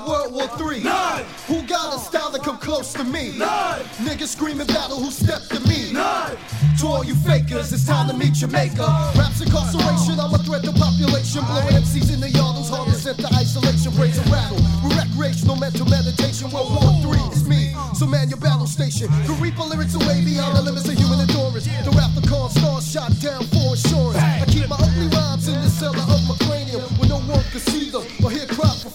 World 0.00 0.32
War 0.32 0.48
Three. 0.58 0.82
None. 0.82 1.24
Who 1.46 1.62
got 1.62 1.94
a 1.94 1.98
style 1.98 2.30
that 2.30 2.42
come 2.42 2.58
close 2.58 2.92
to 2.94 3.04
me? 3.04 3.36
None. 3.36 3.80
Niggas 4.06 4.28
screaming 4.28 4.66
battle, 4.66 4.98
who 4.98 5.10
stepped 5.10 5.50
to 5.50 5.60
me? 5.68 5.92
None. 5.92 6.36
To 6.80 6.86
all 6.86 7.04
you 7.04 7.14
fakers, 7.14 7.72
it's 7.72 7.86
time 7.86 8.08
to 8.08 8.16
meet 8.16 8.40
your 8.40 8.50
maker. 8.50 8.86
Raps 9.14 9.40
incarceration, 9.40 10.18
I'm 10.18 10.34
a 10.34 10.38
threat 10.38 10.64
to 10.64 10.72
population. 10.72 11.44
Blow 11.44 11.62
MCs 11.68 12.12
in 12.12 12.20
the 12.20 12.30
yard, 12.30 12.56
those 12.56 12.70
hardly 12.70 12.94
sent 12.94 13.18
to 13.20 13.28
isolation. 13.34 13.92
Raise 14.00 14.18
a 14.18 14.24
rattle. 14.32 14.58
We're 14.82 14.96
recreational, 14.96 15.56
mental 15.56 15.86
meditation. 15.86 16.50
World 16.50 16.72
War 16.74 17.14
III 17.14 17.32
is 17.32 17.46
me. 17.46 17.74
So 17.94 18.06
man, 18.06 18.28
your 18.28 18.38
battle 18.38 18.66
station. 18.66 19.08
The 19.26 19.36
Reaper 19.40 19.62
lyrics 19.62 19.94
away 19.94 20.24
beyond 20.24 20.56
the 20.56 20.62
limits 20.62 20.88
of 20.88 20.94
human 20.94 21.20
endurance. 21.20 21.66
The 21.66 21.92
rap 21.94 22.10
the 22.14 22.26
car 22.26 22.50
stars 22.50 22.90
shot 22.90 23.12
down 23.20 23.44
for 23.52 23.76
insurance. 23.76 24.18
I 24.18 24.44
keep 24.48 24.68
my 24.68 24.76
ugly 24.80 25.08
rhymes 25.08 25.48
in 25.48 25.60
the 25.60 25.70
cellar 25.70 25.98
of 25.98 26.20
my 26.26 26.36
cranium 26.46 26.82
where 26.98 27.08
no 27.08 27.20
one 27.30 27.44
can 27.52 27.60
see 27.60 27.90
them 27.90 28.02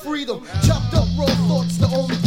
freedom. 0.08 0.42
Chopped 0.64 0.94
up 0.94 1.08
raw 1.18 1.26
thoughts, 1.50 1.78
the 1.78 1.88
only 1.88 2.16
thing. 2.16 2.27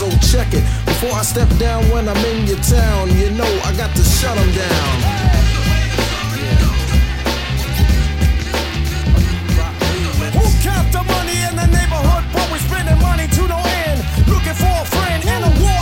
so 0.00 0.08
check 0.32 0.48
it. 0.54 0.64
Before 0.86 1.12
I 1.12 1.20
step 1.20 1.50
down 1.58 1.84
when 1.92 2.08
I'm 2.08 2.24
in 2.32 2.46
your 2.46 2.62
town, 2.64 3.10
you 3.20 3.30
know 3.36 3.52
I 3.68 3.70
got 3.76 3.94
to 3.94 4.02
shut 4.02 4.34
them 4.34 4.50
down. 4.56 4.94
Who 10.40 10.46
count 10.64 10.88
the 10.96 11.04
money 11.04 11.36
in 11.48 11.54
the 11.60 11.68
neighborhood, 11.76 12.24
but 12.32 12.46
we're 12.50 12.64
spending 12.64 12.98
money 13.08 13.28
to 13.28 13.42
no 13.46 13.60
end. 13.84 14.00
Looking 14.32 14.56
for 14.56 14.72
a 14.72 14.86
friend 14.88 15.20
in 15.20 15.40
a 15.44 15.52
war 15.60 15.80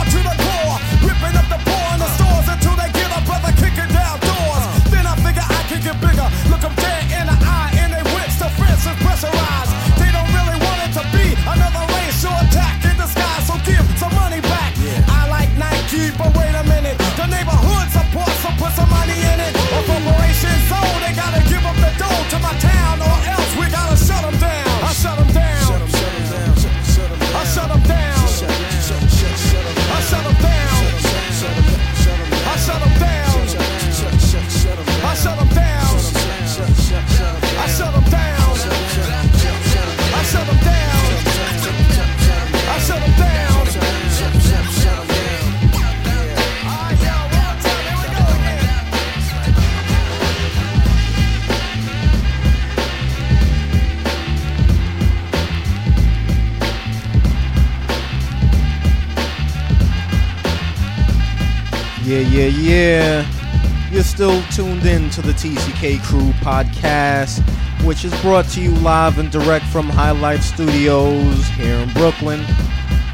Yeah, 62.19 62.47
yeah, 62.47 62.47
yeah. 62.47 63.89
You're 63.91 64.03
still 64.03 64.41
tuned 64.51 64.85
in 64.85 65.09
to 65.11 65.21
the 65.21 65.31
TCK 65.31 65.99
Krew 65.99 66.33
podcast, 66.39 67.39
which 67.85 68.03
is 68.03 68.11
brought 68.21 68.43
to 68.49 68.61
you 68.61 68.71
live 68.71 69.19
and 69.19 69.31
direct 69.31 69.63
from 69.67 69.87
High 69.87 70.11
Life 70.11 70.41
Studios 70.41 71.47
here 71.51 71.75
in 71.75 71.89
Brooklyn. 71.93 72.41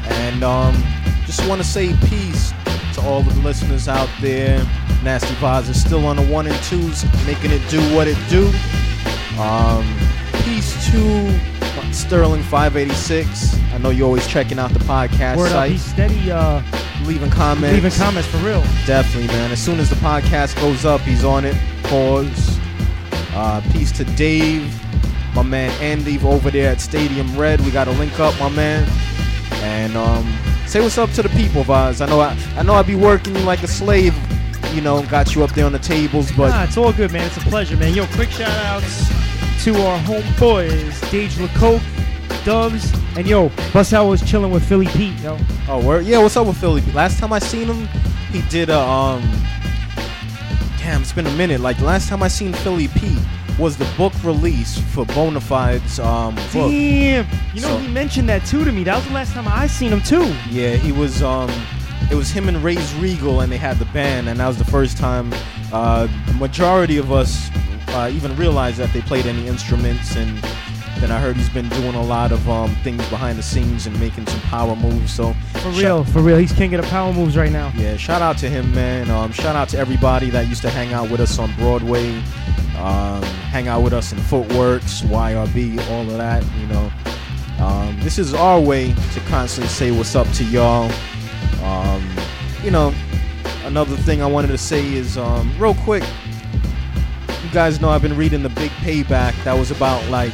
And 0.06 0.42
um, 0.42 0.74
just 1.24 1.46
want 1.48 1.62
to 1.62 1.66
say 1.66 1.94
peace 2.08 2.52
to 2.94 3.00
all 3.02 3.22
the 3.22 3.32
listeners 3.42 3.86
out 3.86 4.10
there. 4.20 4.58
Nasty 5.04 5.34
Vaz 5.36 5.68
is 5.68 5.80
still 5.80 6.04
on 6.04 6.16
the 6.16 6.26
one 6.26 6.48
and 6.48 6.62
twos, 6.64 7.04
making 7.26 7.52
it 7.52 7.62
do 7.70 7.78
what 7.94 8.08
it 8.08 8.18
do. 8.28 8.48
Um, 9.40 9.86
peace 10.42 10.90
to 10.90 11.92
Sterling 11.92 12.42
586. 12.42 13.56
I 13.72 13.78
know 13.78 13.90
you're 13.90 14.06
always 14.06 14.26
checking 14.26 14.58
out 14.58 14.72
the 14.72 14.80
podcast 14.80 15.36
Word 15.36 15.46
up, 15.46 15.52
site, 15.52 15.70
he's 15.72 15.84
steady 15.84 16.30
uh, 16.30 16.60
leaving 17.06 17.30
comments. 17.30 17.72
leaving 17.74 17.92
comments 17.92 18.28
for 18.28 18.38
real. 18.38 18.60
Definitely, 18.86 19.28
man. 19.28 19.50
As 19.52 19.62
soon 19.62 19.78
as 19.80 19.88
the 19.88 19.96
podcast 19.96 20.56
goes 20.60 20.84
up, 20.84 21.00
he's 21.02 21.24
on 21.24 21.44
it. 21.44 21.56
Pause. 21.84 22.58
Uh, 23.32 23.60
peace 23.72 23.92
to 23.92 24.04
Dave, 24.16 24.74
my 25.34 25.42
man 25.42 25.70
Andy 25.82 26.18
over 26.20 26.50
there 26.50 26.72
at 26.72 26.80
Stadium 26.80 27.36
Red. 27.36 27.60
We 27.60 27.70
got 27.70 27.84
to 27.84 27.92
link 27.92 28.18
up, 28.18 28.38
my 28.40 28.48
man. 28.48 28.88
And 29.62 29.96
um, 29.96 30.36
say 30.66 30.80
what's 30.80 30.98
up 30.98 31.10
to 31.12 31.22
the 31.22 31.28
people, 31.30 31.62
Vaz. 31.62 32.00
I 32.00 32.06
know 32.06 32.20
I, 32.20 32.36
I 32.56 32.62
know 32.62 32.74
I 32.74 32.82
be 32.82 32.94
working 32.94 33.36
you 33.36 33.42
like 33.42 33.62
a 33.62 33.68
slave. 33.68 34.14
You 34.74 34.80
know, 34.80 35.02
got 35.06 35.34
you 35.34 35.44
up 35.44 35.50
there 35.52 35.64
on 35.64 35.72
the 35.72 35.78
tables, 35.78 36.30
but 36.32 36.48
Nah, 36.48 36.64
it's 36.64 36.76
all 36.76 36.92
good, 36.92 37.12
man. 37.12 37.26
It's 37.26 37.36
a 37.36 37.40
pleasure, 37.40 37.76
man. 37.76 37.94
Yo, 37.94 38.06
quick 38.08 38.30
shout 38.30 38.48
outs 38.64 39.08
to 39.64 39.74
our 39.82 39.98
homeboys, 40.00 41.10
Dage 41.10 41.34
LeCoque, 41.36 41.82
Dubs, 42.44 42.92
and 43.16 43.26
yo, 43.26 43.48
Bzar 43.72 44.08
was 44.08 44.22
chilling 44.22 44.50
with 44.50 44.66
Philly 44.68 44.86
Pete, 44.88 45.18
yo. 45.20 45.38
Oh, 45.68 45.84
word? 45.84 46.04
Yeah, 46.06 46.18
what's 46.22 46.36
up 46.36 46.46
with 46.46 46.58
Philly? 46.58 46.80
Pete? 46.82 46.94
Last 46.94 47.18
time 47.18 47.32
I 47.32 47.38
seen 47.38 47.66
him, 47.68 47.86
he 48.30 48.42
did 48.48 48.68
a 48.70 48.78
um. 48.78 49.22
Damn, 50.78 51.02
it's 51.02 51.12
been 51.12 51.26
a 51.26 51.32
minute. 51.36 51.60
Like 51.60 51.80
last 51.80 52.08
time 52.08 52.22
I 52.22 52.28
seen 52.28 52.52
Philly 52.52 52.88
Pete 52.88 53.18
was 53.58 53.76
the 53.76 53.86
book 53.96 54.12
release 54.22 54.78
for 54.92 55.04
Bonafide's 55.06 55.98
um 55.98 56.34
book. 56.34 56.70
Damn. 56.70 57.26
You 57.54 57.62
know, 57.62 57.68
So- 57.68 57.78
he 57.78 57.88
mentioned 57.88 58.28
that 58.28 58.44
too 58.46 58.64
to 58.64 58.70
me. 58.72 58.84
That 58.84 58.96
was 58.96 59.06
the 59.06 59.14
last 59.14 59.32
time 59.32 59.48
I 59.48 59.66
seen 59.66 59.92
him 59.92 60.02
too. 60.02 60.32
Yeah, 60.50 60.76
he 60.76 60.92
was. 60.92 61.22
Um, 61.22 61.50
it 62.08 62.14
was 62.14 62.30
him 62.30 62.48
and 62.48 62.62
Ray's 62.62 62.94
Regal, 62.96 63.40
and 63.40 63.50
they 63.50 63.56
had 63.56 63.78
the 63.78 63.84
band, 63.86 64.28
and 64.28 64.38
that 64.38 64.46
was 64.46 64.58
the 64.58 64.64
first 64.64 64.96
time 64.96 65.34
uh, 65.72 66.06
majority 66.38 66.98
of 66.98 67.10
us 67.10 67.50
uh, 67.88 68.08
even 68.12 68.36
realized 68.36 68.76
that 68.76 68.92
they 68.92 69.00
played 69.00 69.26
any 69.26 69.48
instruments. 69.48 70.14
And 70.14 70.38
then 71.00 71.10
I 71.12 71.18
heard 71.20 71.36
he's 71.36 71.48
been 71.50 71.68
doing 71.68 71.94
a 71.94 72.02
lot 72.02 72.32
of 72.32 72.48
um, 72.48 72.74
things 72.76 73.06
behind 73.08 73.38
the 73.38 73.42
scenes 73.42 73.86
and 73.86 73.98
making 74.00 74.26
some 74.26 74.40
power 74.42 74.74
moves. 74.74 75.12
So 75.12 75.34
For 75.62 75.68
real, 75.70 76.04
for 76.04 76.20
real. 76.22 76.36
He's 76.38 76.52
king 76.52 76.74
of 76.74 76.82
the 76.82 76.88
power 76.88 77.12
moves 77.12 77.36
right 77.36 77.52
now. 77.52 77.72
yeah, 77.76 77.96
shout 77.96 78.22
out 78.22 78.38
to 78.38 78.48
him, 78.48 78.72
man. 78.74 79.10
Um, 79.10 79.32
shout 79.32 79.56
out 79.56 79.68
to 79.70 79.78
everybody 79.78 80.30
that 80.30 80.48
used 80.48 80.62
to 80.62 80.70
hang 80.70 80.92
out 80.92 81.10
with 81.10 81.20
us 81.20 81.38
on 81.38 81.54
Broadway, 81.56 82.16
um, 82.78 83.22
hang 83.52 83.68
out 83.68 83.82
with 83.82 83.92
us 83.92 84.12
in 84.12 84.18
Footworks, 84.18 85.02
YRB, 85.02 85.78
all 85.90 86.02
of 86.02 86.16
that. 86.16 86.42
You 86.58 86.66
know, 86.68 86.90
um, 87.64 87.98
this 88.00 88.18
is 88.18 88.32
our 88.34 88.60
way 88.60 88.92
to 89.14 89.20
constantly 89.28 89.68
say 89.68 89.90
what's 89.90 90.14
up 90.14 90.28
to 90.32 90.44
y'all. 90.44 90.90
Um, 91.62 92.02
you 92.62 92.70
know, 92.70 92.94
another 93.64 93.96
thing 93.96 94.22
I 94.22 94.26
wanted 94.26 94.48
to 94.48 94.58
say 94.58 94.94
is 94.94 95.18
um, 95.18 95.52
real 95.58 95.74
quick. 95.74 96.04
You 97.44 97.52
guys 97.52 97.80
know 97.80 97.88
I've 97.90 98.02
been 98.02 98.16
reading 98.16 98.42
the 98.42 98.48
Big 98.50 98.70
Payback. 98.82 99.32
That 99.44 99.54
was 99.58 99.70
about 99.70 100.04
like 100.10 100.32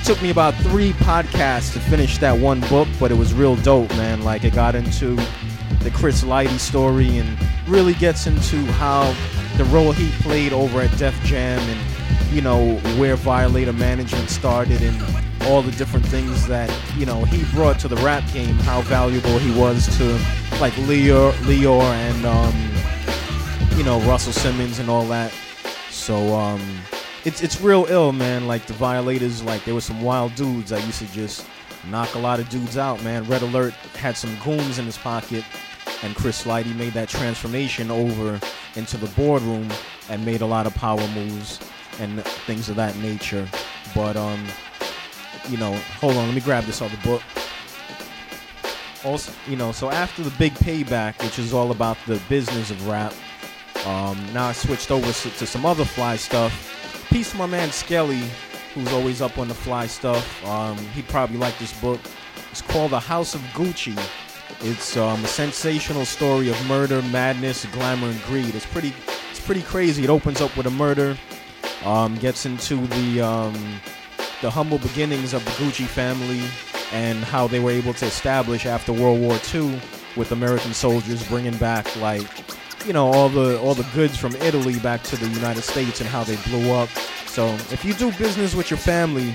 it 0.00 0.04
took 0.04 0.22
me 0.22 0.30
about 0.30 0.54
three 0.54 0.92
podcasts 0.92 1.74
to 1.74 1.78
finish 1.78 2.16
that 2.18 2.36
one 2.36 2.60
book, 2.68 2.88
but 2.98 3.10
it 3.10 3.16
was 3.16 3.34
real 3.34 3.56
dope, 3.56 3.90
man. 3.90 4.22
Like 4.22 4.44
it 4.44 4.54
got 4.54 4.74
into 4.74 5.14
the 5.80 5.90
Chris 5.92 6.24
Lighty 6.24 6.58
story 6.58 7.18
and 7.18 7.38
really 7.66 7.92
gets 7.94 8.26
into 8.26 8.64
how 8.72 9.14
the 9.58 9.64
role 9.64 9.92
he 9.92 10.10
played 10.22 10.54
over 10.54 10.80
at 10.80 10.96
Def 10.96 11.14
Jam 11.22 11.60
and 11.60 12.34
you 12.34 12.40
know 12.40 12.76
where 12.98 13.14
Violator 13.14 13.74
management 13.74 14.30
started 14.30 14.80
and 14.80 15.02
all 15.42 15.60
the 15.60 15.72
different 15.72 16.06
things 16.06 16.46
that 16.46 16.74
you 16.96 17.04
know 17.04 17.24
he 17.24 17.44
brought 17.54 17.78
to 17.80 17.88
the 17.88 17.96
rap 17.96 18.24
game. 18.32 18.54
How 18.60 18.80
valuable 18.82 19.38
he 19.38 19.50
was 19.58 19.86
to 19.98 20.04
like 20.60 20.72
Lyor, 20.74 21.32
Lyor, 21.42 21.82
and 21.82 22.24
um, 22.24 23.76
you 23.76 23.84
know 23.84 24.00
Russell 24.08 24.32
Simmons 24.32 24.78
and 24.78 24.88
all 24.88 25.04
that. 25.08 25.30
So 25.90 26.34
um, 26.34 26.60
it's 27.24 27.42
it's 27.42 27.60
real 27.60 27.86
ill, 27.88 28.12
man. 28.12 28.46
Like 28.46 28.66
the 28.66 28.72
violators, 28.72 29.42
like 29.42 29.64
there 29.64 29.74
were 29.74 29.80
some 29.80 30.02
wild 30.02 30.34
dudes 30.34 30.72
I 30.72 30.78
used 30.78 30.98
to 31.00 31.06
just 31.12 31.46
knock 31.88 32.14
a 32.14 32.18
lot 32.18 32.40
of 32.40 32.48
dudes 32.48 32.76
out, 32.76 33.02
man. 33.02 33.24
Red 33.24 33.42
Alert 33.42 33.72
had 33.94 34.16
some 34.16 34.36
goons 34.42 34.78
in 34.78 34.86
his 34.86 34.98
pocket, 34.98 35.44
and 36.02 36.14
Chris 36.14 36.44
Lighty 36.44 36.74
made 36.76 36.92
that 36.94 37.08
transformation 37.08 37.90
over 37.90 38.40
into 38.76 38.96
the 38.96 39.08
boardroom 39.08 39.68
and 40.08 40.24
made 40.24 40.40
a 40.40 40.46
lot 40.46 40.66
of 40.66 40.74
power 40.74 41.06
moves 41.08 41.60
and 41.98 42.24
things 42.46 42.68
of 42.68 42.76
that 42.76 42.96
nature. 42.96 43.46
But 43.94 44.16
um, 44.16 44.46
you 45.48 45.58
know, 45.58 45.74
hold 46.00 46.16
on, 46.16 46.26
let 46.26 46.34
me 46.34 46.40
grab 46.40 46.64
this 46.64 46.80
other 46.80 46.98
book. 47.04 47.22
Also, 49.04 49.32
you 49.48 49.56
know, 49.56 49.72
so 49.72 49.90
after 49.90 50.22
the 50.22 50.30
big 50.38 50.52
payback, 50.54 51.22
which 51.22 51.38
is 51.38 51.54
all 51.54 51.70
about 51.70 51.96
the 52.06 52.20
business 52.28 52.70
of 52.70 52.86
rap, 52.86 53.14
um, 53.86 54.18
now 54.34 54.48
I 54.48 54.52
switched 54.52 54.90
over 54.90 55.06
to 55.06 55.46
some 55.46 55.64
other 55.64 55.86
fly 55.86 56.16
stuff. 56.16 56.79
Peace 57.10 57.32
to 57.32 57.36
my 57.36 57.46
man 57.46 57.72
Skelly, 57.72 58.22
who's 58.72 58.92
always 58.92 59.20
up 59.20 59.36
on 59.36 59.48
the 59.48 59.54
fly 59.54 59.88
stuff. 59.88 60.46
Um, 60.46 60.78
he'd 60.94 61.08
probably 61.08 61.38
like 61.38 61.58
this 61.58 61.78
book. 61.80 62.00
It's 62.52 62.62
called 62.62 62.92
The 62.92 63.00
House 63.00 63.34
of 63.34 63.40
Gucci. 63.52 63.98
It's 64.60 64.96
um, 64.96 65.24
a 65.24 65.26
sensational 65.26 66.04
story 66.04 66.50
of 66.50 66.66
murder, 66.68 67.02
madness, 67.02 67.66
glamour, 67.66 68.08
and 68.08 68.22
greed. 68.22 68.54
It's 68.54 68.66
pretty, 68.66 68.94
it's 69.28 69.40
pretty 69.40 69.62
crazy. 69.62 70.04
It 70.04 70.10
opens 70.10 70.40
up 70.40 70.56
with 70.56 70.66
a 70.66 70.70
murder, 70.70 71.18
um, 71.84 72.14
gets 72.16 72.46
into 72.46 72.86
the 72.86 73.20
um, 73.20 73.80
the 74.40 74.50
humble 74.50 74.78
beginnings 74.78 75.34
of 75.34 75.44
the 75.44 75.50
Gucci 75.52 75.86
family 75.86 76.42
and 76.92 77.24
how 77.24 77.48
they 77.48 77.58
were 77.58 77.72
able 77.72 77.94
to 77.94 78.06
establish 78.06 78.66
after 78.66 78.92
World 78.92 79.20
War 79.20 79.36
II 79.52 79.80
with 80.16 80.30
American 80.30 80.74
soldiers 80.74 81.26
bringing 81.26 81.56
back 81.56 81.94
like 81.96 82.28
you 82.86 82.92
know 82.92 83.06
all 83.12 83.28
the 83.28 83.58
all 83.60 83.74
the 83.74 83.86
goods 83.94 84.16
from 84.16 84.34
Italy 84.36 84.78
back 84.78 85.02
to 85.04 85.16
the 85.16 85.28
United 85.28 85.62
States 85.62 86.00
and 86.00 86.08
how 86.08 86.24
they 86.24 86.36
blew 86.48 86.72
up. 86.72 86.88
So 87.26 87.46
if 87.70 87.84
you 87.84 87.94
do 87.94 88.10
business 88.12 88.54
with 88.54 88.70
your 88.70 88.78
family 88.78 89.34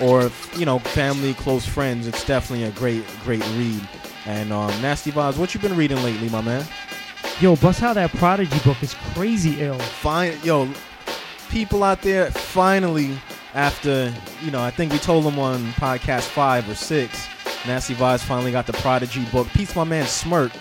or 0.00 0.30
you 0.56 0.64
know 0.64 0.78
family 0.78 1.34
close 1.34 1.66
friends, 1.66 2.06
it's 2.06 2.24
definitely 2.24 2.64
a 2.64 2.70
great 2.72 3.04
great 3.24 3.46
read. 3.56 3.86
And 4.26 4.52
um, 4.52 4.70
Nasty 4.82 5.10
Vaz, 5.10 5.38
what 5.38 5.54
you 5.54 5.60
been 5.60 5.76
reading 5.76 6.02
lately, 6.02 6.28
my 6.28 6.40
man? 6.40 6.64
Yo, 7.40 7.54
Bzar 7.54 7.94
that 7.94 8.10
Prodigy 8.12 8.58
book 8.60 8.82
is 8.82 8.94
crazy 9.14 9.60
ill. 9.60 9.78
Fine, 9.78 10.38
yo, 10.42 10.68
people 11.48 11.84
out 11.84 12.02
there 12.02 12.30
finally 12.30 13.16
after 13.54 14.12
you 14.42 14.50
know 14.50 14.62
I 14.62 14.70
think 14.70 14.92
we 14.92 14.98
told 14.98 15.24
them 15.24 15.38
on 15.38 15.64
podcast 15.72 16.22
five 16.22 16.68
or 16.68 16.74
six. 16.74 17.28
Nasty 17.66 17.94
Vaz 17.94 18.22
finally 18.22 18.52
got 18.52 18.66
the 18.66 18.72
Prodigy 18.74 19.24
book. 19.26 19.48
Peace, 19.48 19.74
my 19.74 19.84
man 19.84 20.06
Smirk, 20.06 20.52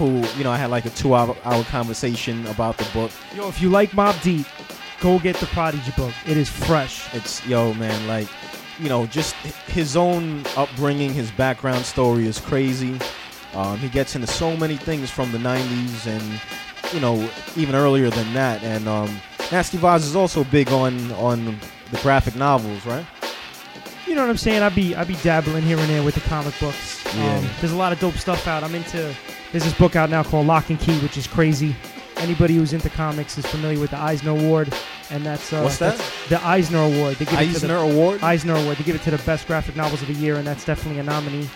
who 0.00 0.26
you 0.38 0.44
know 0.44 0.50
I 0.50 0.56
had 0.56 0.70
like 0.70 0.86
a 0.86 0.90
two 0.90 1.14
hour 1.14 1.36
hour 1.44 1.62
conversation 1.64 2.46
about 2.46 2.78
the 2.78 2.88
book. 2.94 3.10
Yo, 3.36 3.48
if 3.48 3.60
you 3.60 3.68
like 3.68 3.90
Mobb 3.90 4.20
Deep, 4.22 4.46
go 5.00 5.18
get 5.18 5.36
the 5.36 5.46
Prodigy 5.46 5.92
book. 5.94 6.14
It 6.26 6.38
is 6.38 6.48
fresh. 6.48 7.14
It's 7.14 7.46
yo 7.46 7.74
man, 7.74 8.06
like 8.06 8.26
you 8.78 8.88
know, 8.88 9.04
just 9.06 9.34
his 9.68 9.96
own 9.96 10.42
upbringing, 10.56 11.12
his 11.12 11.30
background 11.32 11.84
story 11.84 12.26
is 12.26 12.40
crazy. 12.40 12.98
Um, 13.52 13.76
he 13.76 13.90
gets 13.90 14.14
into 14.14 14.26
so 14.26 14.56
many 14.56 14.76
things 14.78 15.10
from 15.10 15.32
the 15.32 15.38
'90s 15.38 16.06
and 16.06 16.40
you 16.94 17.00
know 17.00 17.28
even 17.56 17.74
earlier 17.74 18.08
than 18.08 18.32
that. 18.32 18.62
And 18.62 18.88
um, 18.88 19.20
Nasty 19.52 19.76
Vaz 19.76 20.06
is 20.06 20.16
also 20.16 20.44
big 20.44 20.70
on 20.70 21.12
on 21.12 21.58
the 21.90 21.98
graphic 21.98 22.36
novels, 22.36 22.86
right? 22.86 23.04
You 24.06 24.14
know 24.14 24.22
what 24.22 24.30
I'm 24.30 24.38
saying? 24.38 24.62
I'd 24.62 24.74
be 24.74 24.94
I'd 24.94 25.08
be 25.08 25.16
dabbling 25.16 25.64
here 25.64 25.78
and 25.78 25.90
there 25.90 26.02
with 26.02 26.14
the 26.14 26.22
comic 26.22 26.58
books. 26.58 26.99
Yeah. 27.16 27.38
Um, 27.38 27.48
there's 27.60 27.72
a 27.72 27.76
lot 27.76 27.92
of 27.92 28.00
dope 28.00 28.14
stuff 28.14 28.46
out. 28.46 28.62
I'm 28.62 28.74
into. 28.74 29.14
There's 29.52 29.64
this 29.64 29.76
book 29.76 29.96
out 29.96 30.10
now 30.10 30.22
called 30.22 30.46
Locke 30.46 30.70
and 30.70 30.78
Key, 30.78 30.98
which 31.00 31.16
is 31.16 31.26
crazy. 31.26 31.74
Anybody 32.16 32.54
who's 32.56 32.72
into 32.72 32.90
comics 32.90 33.38
is 33.38 33.46
familiar 33.46 33.80
with 33.80 33.90
the 33.90 33.98
Eisner 33.98 34.32
Award, 34.32 34.72
and 35.10 35.24
that's 35.24 35.52
uh, 35.52 35.62
What's 35.62 35.78
that? 35.78 35.96
that's 35.96 36.28
The 36.28 36.46
Eisner 36.46 36.78
Award. 36.82 37.16
They 37.16 37.24
give 37.24 37.34
it 37.34 37.36
to 37.36 37.42
Eisner 37.42 37.68
the, 37.68 37.78
Award? 37.80 38.22
Eisner 38.22 38.54
Award. 38.56 38.76
They 38.76 38.84
give 38.84 38.94
it 38.94 39.02
to 39.02 39.10
the 39.10 39.22
best 39.24 39.46
graphic 39.46 39.74
novels 39.74 40.02
of 40.02 40.08
the 40.08 40.14
year, 40.14 40.36
and 40.36 40.46
that's 40.46 40.64
definitely 40.64 41.00
a 41.00 41.02
nominee. 41.02 41.48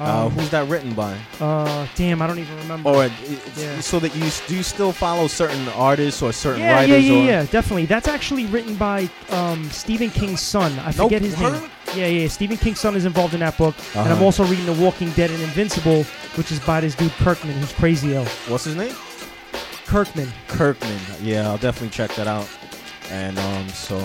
Uh, 0.00 0.26
Um, 0.26 0.30
who's 0.32 0.48
that 0.50 0.66
written 0.68 0.94
by? 0.94 1.16
Uh, 1.40 1.86
damn, 1.94 2.22
I 2.22 2.26
don't 2.26 2.38
even 2.38 2.56
remember. 2.58 2.88
Or 2.88 3.10
Yeah. 3.56 3.80
so 3.80 3.98
that 4.00 4.14
you 4.16 4.24
do 4.48 4.56
you 4.56 4.62
still 4.62 4.92
follow 4.92 5.26
certain 5.28 5.68
artists 5.70 6.22
or 6.22 6.32
certain 6.32 6.62
yeah, 6.62 6.72
writers? 6.74 7.04
yeah, 7.06 7.12
yeah, 7.12 7.20
or 7.20 7.24
yeah, 7.26 7.42
definitely. 7.50 7.86
That's 7.86 8.08
actually 8.08 8.46
written 8.46 8.74
by 8.76 9.08
um, 9.30 9.68
Stephen 9.70 10.10
King's 10.10 10.40
son. 10.40 10.72
I 10.80 10.92
forget 10.92 11.22
his 11.22 11.38
name. 11.38 11.70
Yeah, 11.94 12.06
yeah. 12.06 12.28
Stephen 12.28 12.56
King's 12.56 12.80
son 12.80 12.94
is 12.96 13.04
involved 13.04 13.34
in 13.34 13.40
that 13.40 13.58
book, 13.58 13.74
and 13.94 14.06
I'm 14.06 14.12
Uh-huh. 14.12 14.24
also 14.24 14.44
reading 14.44 14.64
The 14.66 14.72
Walking 14.74 15.10
Dead 15.10 15.30
and 15.30 15.42
Invincible, 15.42 16.04
which 16.36 16.50
is 16.52 16.60
by 16.60 16.80
this 16.80 16.94
dude 16.94 17.12
Kirkman, 17.18 17.54
who's 17.58 17.72
crazy 17.72 18.14
ill. 18.14 18.24
What's 18.48 18.64
his 18.64 18.76
name? 18.76 18.94
Kirkman. 19.86 20.32
Kirkman. 20.48 20.98
Yeah, 21.22 21.48
I'll 21.48 21.58
definitely 21.58 21.90
check 21.90 22.14
that 22.14 22.26
out. 22.28 22.48
And 23.10 23.36
um, 23.40 23.68
so 23.70 23.98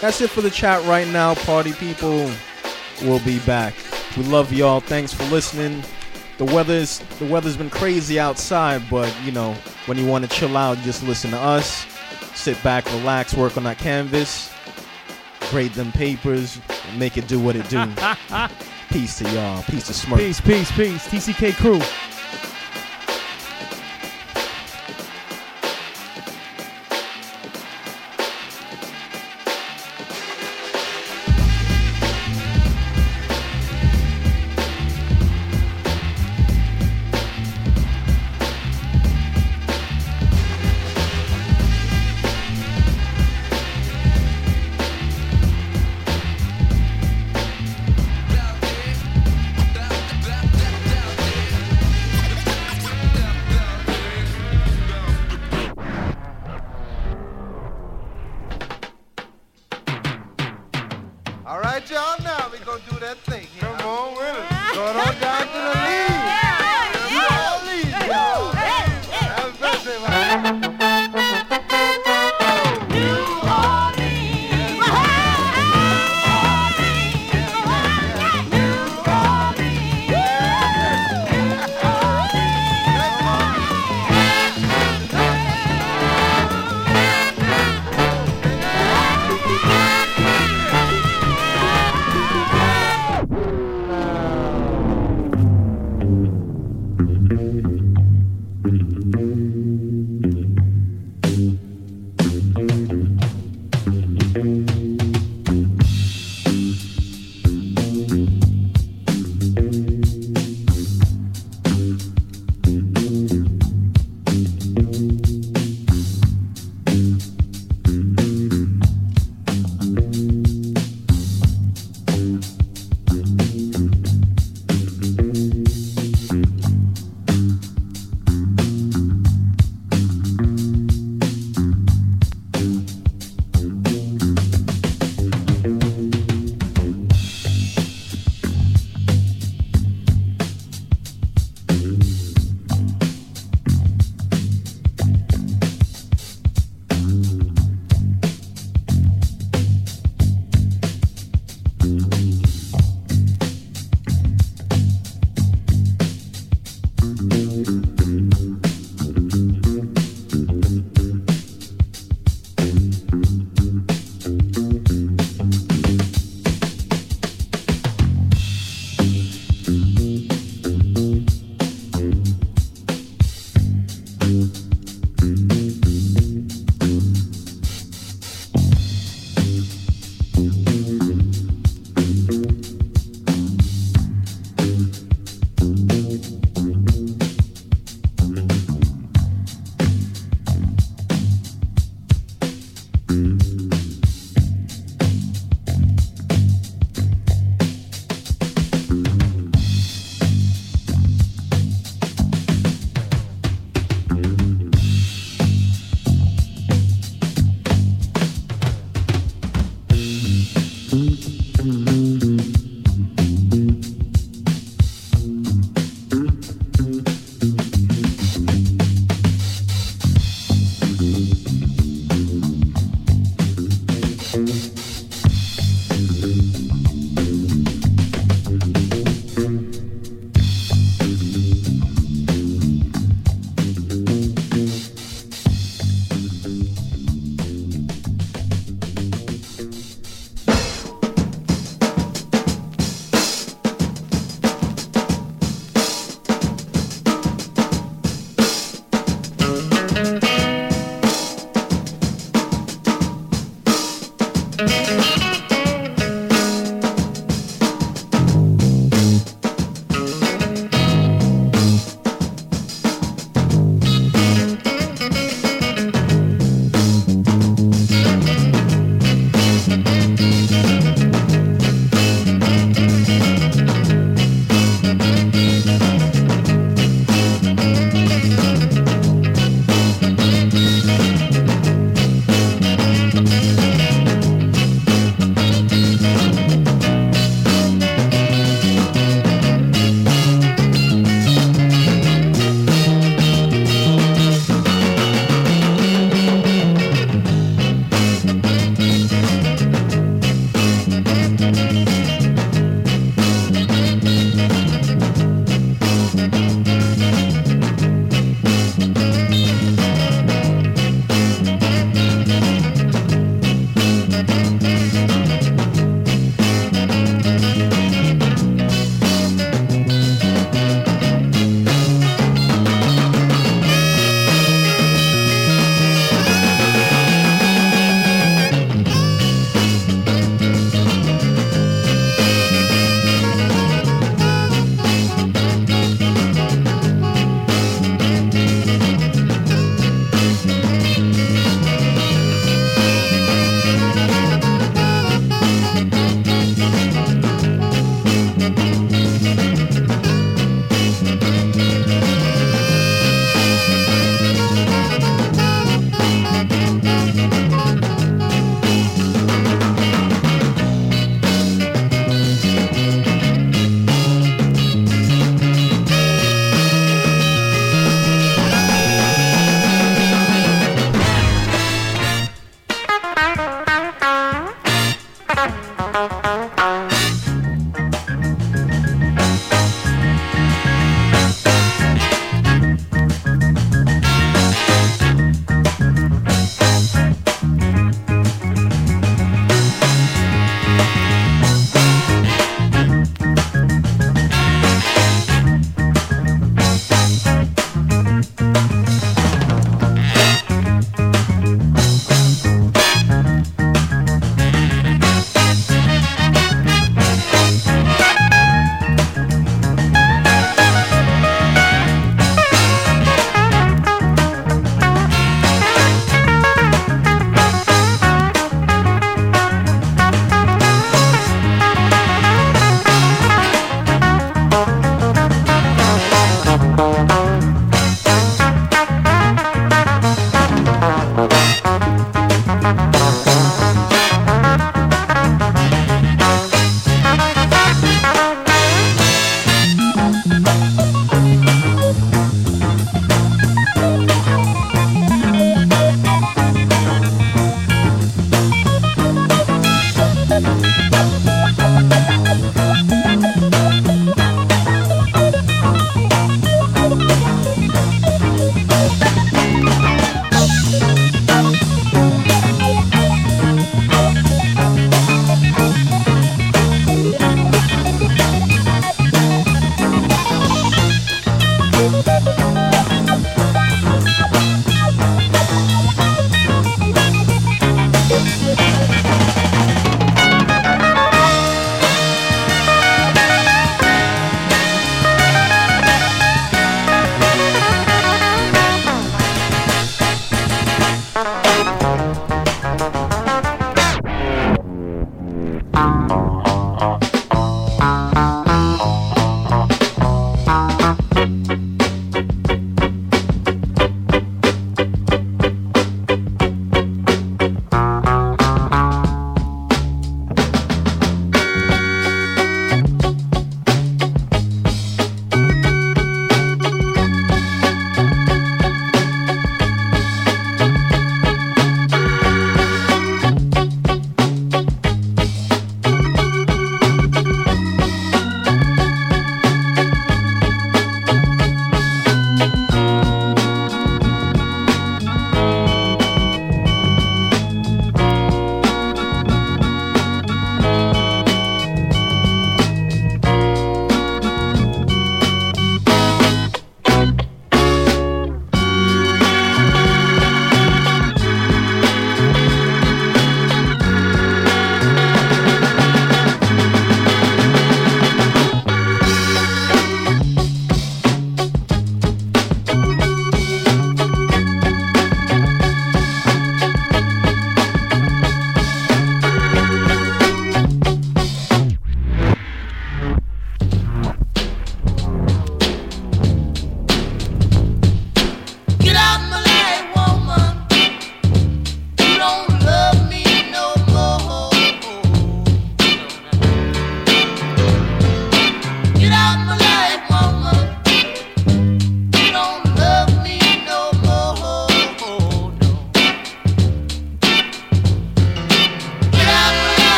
that's 0.00 0.20
it 0.20 0.30
for 0.30 0.42
the 0.42 0.50
chat 0.50 0.84
right 0.86 1.08
now, 1.08 1.34
party 1.34 1.72
people. 1.72 2.30
We'll 3.02 3.18
be 3.24 3.40
back. 3.40 3.74
We 4.16 4.22
love 4.24 4.52
y'all. 4.52 4.80
Thanks 4.80 5.12
for 5.12 5.24
listening. 5.24 5.82
the 6.38 6.44
weather's 6.44 6.98
the 7.18 7.26
weather's 7.26 7.56
been 7.56 7.70
crazy 7.70 8.18
outside, 8.18 8.82
but 8.90 9.12
you 9.24 9.32
know 9.32 9.54
when 9.86 9.98
you 9.98 10.06
want 10.06 10.28
to 10.28 10.30
chill 10.30 10.56
out, 10.56 10.78
just 10.78 11.02
listen 11.02 11.30
to 11.32 11.38
us. 11.38 11.86
Sit 12.34 12.60
back, 12.62 12.84
relax, 12.86 13.34
work 13.34 13.56
on 13.56 13.64
that 13.64 13.78
canvas, 13.78 14.52
grade 15.50 15.72
them 15.72 15.92
papers, 15.92 16.60
and 16.88 16.98
make 16.98 17.16
it 17.16 17.26
do 17.28 17.38
what 17.40 17.56
it 17.56 17.68
do. 17.68 17.84
Peace 18.90 19.18
to 19.18 19.28
y'all. 19.30 19.62
Peace 19.64 19.86
to 19.86 19.94
Smirk. 19.94 20.20
Peace, 20.20 20.40
peace, 20.40 20.70
peace. 20.72 21.06
TCK 21.08 21.52
Krew. 21.52 22.13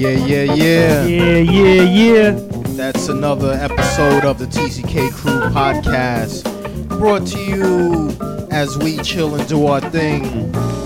Yeah, 0.00 0.12
yeah, 0.12 0.54
yeah, 0.54 1.04
yeah. 1.04 1.36
Yeah, 1.40 1.82
yeah. 1.82 2.30
That's 2.68 3.08
another 3.08 3.52
episode 3.52 4.24
of 4.24 4.38
the 4.38 4.46
TCK 4.46 5.10
Krew 5.10 5.52
podcast. 5.52 6.88
Brought 6.88 7.26
to 7.26 7.38
you 7.38 8.48
as 8.50 8.78
we 8.78 8.96
chill 9.02 9.34
and 9.34 9.46
do 9.46 9.66
our 9.66 9.82
thing 9.82 10.24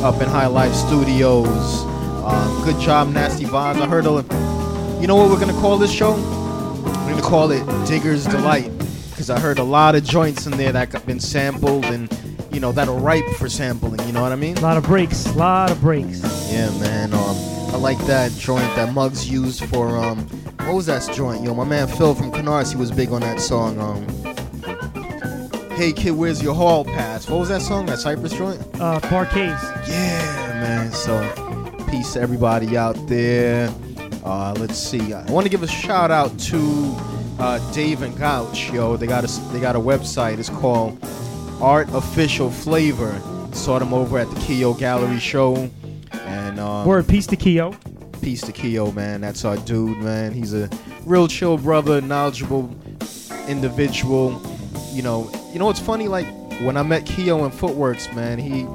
up 0.03 0.21
in 0.21 0.29
High 0.29 0.49
Life 0.49 0.75
Studios. 0.75 1.85
Um, 2.25 2.65
good 2.65 2.81
job, 2.81 3.11
Nasty 3.11 3.45
Vibes. 3.45 3.81
I 3.81 3.87
heard 3.87 4.07
a. 4.07 4.25
You 5.01 5.07
know 5.07 5.15
what 5.15 5.31
we're 5.31 5.39
gonna 5.39 5.53
call 5.61 5.79
this 5.79 5.93
show? 5.93 6.17
We're 7.07 7.11
gonna 7.11 7.23
call 7.23 7.53
it 7.53 7.65
Digger's 7.87 8.25
Delight. 8.25 8.73
Because 9.11 9.31
I 9.31 9.39
heard 9.39 9.61
a 9.61 9.65
lot 9.65 9.95
of 9.95 10.03
joints 10.03 10.47
in 10.47 10.57
there 10.57 10.73
that 10.73 10.93
have 10.93 11.07
been 11.07 11.21
sampled 11.21 11.85
and, 11.85 12.11
you 12.51 12.59
know, 12.59 12.73
that 12.73 12.89
are 12.89 12.99
ripe 12.99 13.29
for 13.39 13.49
sampling. 13.49 14.05
You 14.09 14.13
know 14.13 14.23
what 14.23 14.33
I 14.33 14.37
mean? 14.37 14.59
A 14.59 14.61
lot 14.61 14.77
of 14.77 14.83
breaks. 14.83 15.27
A 15.27 15.33
lot 15.35 15.71
of 15.71 15.81
breaks. 15.81 16.21
Yeah, 16.51 16.69
man. 16.81 17.14
I 17.75 17.77
like 17.77 17.99
that 18.07 18.31
joint 18.33 18.63
that 18.77 18.95
Muggs 18.95 19.29
used 19.29 19.65
for 19.65 19.99
um, 19.99 20.21
what 20.61 20.77
was 20.77 20.87
that 20.87 21.13
joint? 21.13 21.43
Yo, 21.43 21.55
my 21.55 21.65
man 21.65 21.89
Phil 21.89 22.15
from 22.15 22.31
Canarsie 22.31 22.75
he 22.75 22.77
was 22.77 22.93
big 22.93 23.11
on 23.11 23.21
that 23.23 23.41
song. 23.41 23.81
Um, 23.81 24.07
Hey 25.75 25.93
kid, 25.93 26.13
where's 26.13 26.41
your 26.41 26.55
hall 26.55 26.85
pass? 26.85 27.29
What 27.29 27.41
was 27.41 27.49
that 27.49 27.61
song? 27.61 27.87
That 27.87 27.99
Cypress 27.99 28.33
joint? 28.33 28.61
Uh, 28.81 29.01
Parquets. 29.01 29.61
Yeah, 29.89 30.61
man. 30.63 30.93
So, 30.93 31.21
peace 31.91 32.13
to 32.13 32.21
everybody 32.21 32.77
out 32.77 32.95
there. 33.09 33.75
Uh, 34.25 34.55
let's 34.57 34.79
see. 34.79 35.13
I 35.13 35.29
want 35.29 35.45
to 35.45 35.51
give 35.51 35.65
a 35.65 35.67
shout 35.67 36.13
out 36.13 36.39
to 36.39 36.95
uh, 37.41 37.73
Dave 37.73 38.03
and 38.03 38.17
Gouch. 38.17 38.73
Yo, 38.73 38.97
they 38.97 39.09
got 39.09 39.25
a 39.25 39.41
they 39.53 39.59
got 39.59 39.75
a 39.75 39.81
website. 39.81 40.39
It's 40.39 40.49
called 40.49 40.97
Art 41.61 41.89
Official 41.93 42.53
Flavor. 42.53 43.21
Saw 43.53 43.81
them 43.81 43.93
over 43.93 44.17
at 44.21 44.31
the 44.31 44.41
Keo 44.43 44.75
Gallery 44.75 45.19
show. 45.19 45.69
And 46.55 46.61
um, 46.61 46.87
Word, 46.87 47.09
peace 47.09 47.27
to 47.27 47.37
Keo. 47.37 47.73
Peace 48.23 48.41
to 48.43 48.53
Keo, 48.53 48.93
man. 48.93 49.21
That's 49.23 49.45
our 49.45 49.57
dude, 49.57 49.99
man. 49.99 50.33
He's 50.33 50.55
a 50.55 50.71
real 51.05 51.27
chill 51.27 51.59
brother, 51.59 52.01
knowledgeable 52.01 52.73
individual. 53.49 54.41
You 54.93 55.03
know, 55.03 55.29
you 55.53 55.59
know 55.59 55.67
what's 55.67 55.81
funny? 55.81 56.07
Like 56.07 56.27
when 56.63 56.77
I 56.77 56.85
met 56.85 57.07
Keo 57.07 57.45
in 57.45 57.51
Footworks, 57.51 58.15
man, 58.15 58.39
he, 58.39 58.67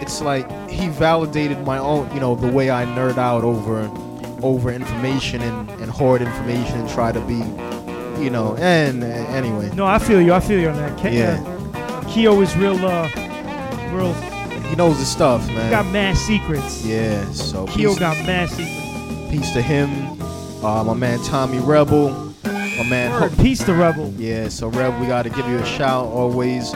it's 0.00 0.20
like 0.20 0.48
he 0.70 0.88
validated 0.90 1.58
my 1.66 1.78
own, 1.78 2.12
you 2.14 2.20
know, 2.20 2.36
the 2.36 2.46
way 2.46 2.70
I 2.70 2.84
nerd 2.84 3.18
out 3.18 3.42
over, 3.42 3.90
over 4.40 4.70
information 4.70 5.42
and, 5.42 5.68
and 5.80 5.90
hoard 5.90 6.22
information 6.22 6.78
and 6.82 6.88
try 6.88 7.10
to 7.10 7.20
be, 7.22 7.38
you 8.22 8.30
know. 8.30 8.54
And 8.60 9.02
uh, 9.02 9.06
anyway, 9.06 9.70
No, 9.74 9.86
I 9.86 9.98
feel 9.98 10.20
you. 10.22 10.32
I 10.32 10.38
feel 10.38 10.60
you 10.60 10.68
on 10.68 10.76
that. 10.76 10.96
Ke- 11.00 11.12
Yeah. 11.12 11.42
uh, 11.74 12.08
Keo 12.08 12.40
is 12.42 12.56
real, 12.56 12.76
uh, 12.86 13.10
real. 13.92 14.14
He 14.68 14.76
knows 14.76 14.98
the 14.98 15.04
stuff, 15.04 15.46
man. 15.48 15.64
He 15.64 15.70
Got 15.70 15.86
mad 15.86 16.16
secrets. 16.16 16.84
Yeah, 16.84 17.24
so 17.32 17.66
Keo 17.66 17.90
peace- 17.90 17.98
got 17.98 18.16
mad 18.26 18.48
secrets. 18.48 19.30
Peace 19.30 19.52
to 19.52 19.62
him. 19.62 20.20
Uh, 20.64 20.82
my 20.84 20.94
man 20.94 21.18
Tommy 21.24 21.58
Rebel. 21.58 22.10
My 22.44 22.82
man. 22.88 23.20
Word, 23.20 23.36
peace 23.38 23.62
to 23.64 23.74
Rebel. 23.74 24.12
Yeah, 24.16 24.48
so 24.48 24.68
Rebel, 24.68 24.98
we 25.00 25.06
got 25.06 25.22
to 25.22 25.30
give 25.30 25.46
you 25.48 25.58
a 25.58 25.66
shout 25.66 26.06
always. 26.06 26.72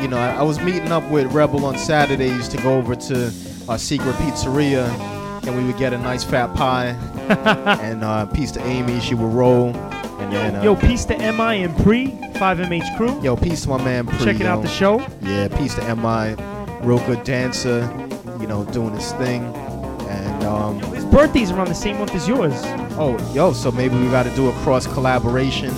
You 0.00 0.08
know, 0.08 0.18
I, 0.18 0.36
I 0.38 0.42
was 0.42 0.60
meeting 0.60 0.92
up 0.92 1.08
with 1.10 1.32
Rebel 1.32 1.64
on 1.66 1.76
Saturdays 1.78 2.48
to 2.48 2.56
go 2.58 2.74
over 2.78 2.94
to 2.94 3.32
our 3.68 3.78
secret 3.78 4.14
pizzeria, 4.16 4.86
and 5.46 5.56
we 5.56 5.64
would 5.64 5.78
get 5.78 5.92
a 5.92 5.98
nice 5.98 6.22
fat 6.24 6.54
pie. 6.54 6.88
and 7.80 8.04
uh, 8.04 8.26
peace 8.26 8.50
to 8.52 8.62
Amy, 8.64 9.00
she 9.00 9.14
would 9.14 9.32
roll. 9.32 9.68
And 10.20 10.32
then, 10.32 10.56
uh, 10.56 10.62
Yo, 10.62 10.76
peace 10.76 11.04
to 11.06 11.16
MI 11.16 11.62
and 11.64 11.76
Pre, 11.78 12.08
5MH 12.34 12.96
crew. 12.96 13.20
yo, 13.22 13.36
peace 13.36 13.62
to 13.62 13.68
my 13.70 13.82
man. 13.82 14.06
Pre, 14.06 14.18
Checking 14.24 14.46
out 14.46 14.62
the 14.62 14.68
show. 14.68 15.00
Yeah, 15.22 15.48
peace 15.48 15.74
to 15.74 15.82
Mi, 15.96 16.36
real 16.84 17.04
good 17.06 17.24
dancer. 17.24 17.80
You 18.40 18.46
know, 18.46 18.64
doing 18.66 18.94
his 18.94 19.12
thing. 19.12 19.42
And 20.08 20.44
um, 20.44 20.78
His 20.92 21.04
birthday's 21.04 21.50
around 21.50 21.68
the 21.68 21.74
same 21.74 21.98
month 21.98 22.14
as 22.14 22.28
yours. 22.28 22.52
Oh, 22.96 23.16
yo, 23.34 23.52
so 23.52 23.72
maybe 23.72 23.96
we 23.96 24.08
got 24.10 24.24
to 24.24 24.34
do 24.36 24.48
a 24.48 24.52
cross 24.62 24.86
collaboration. 24.86 25.70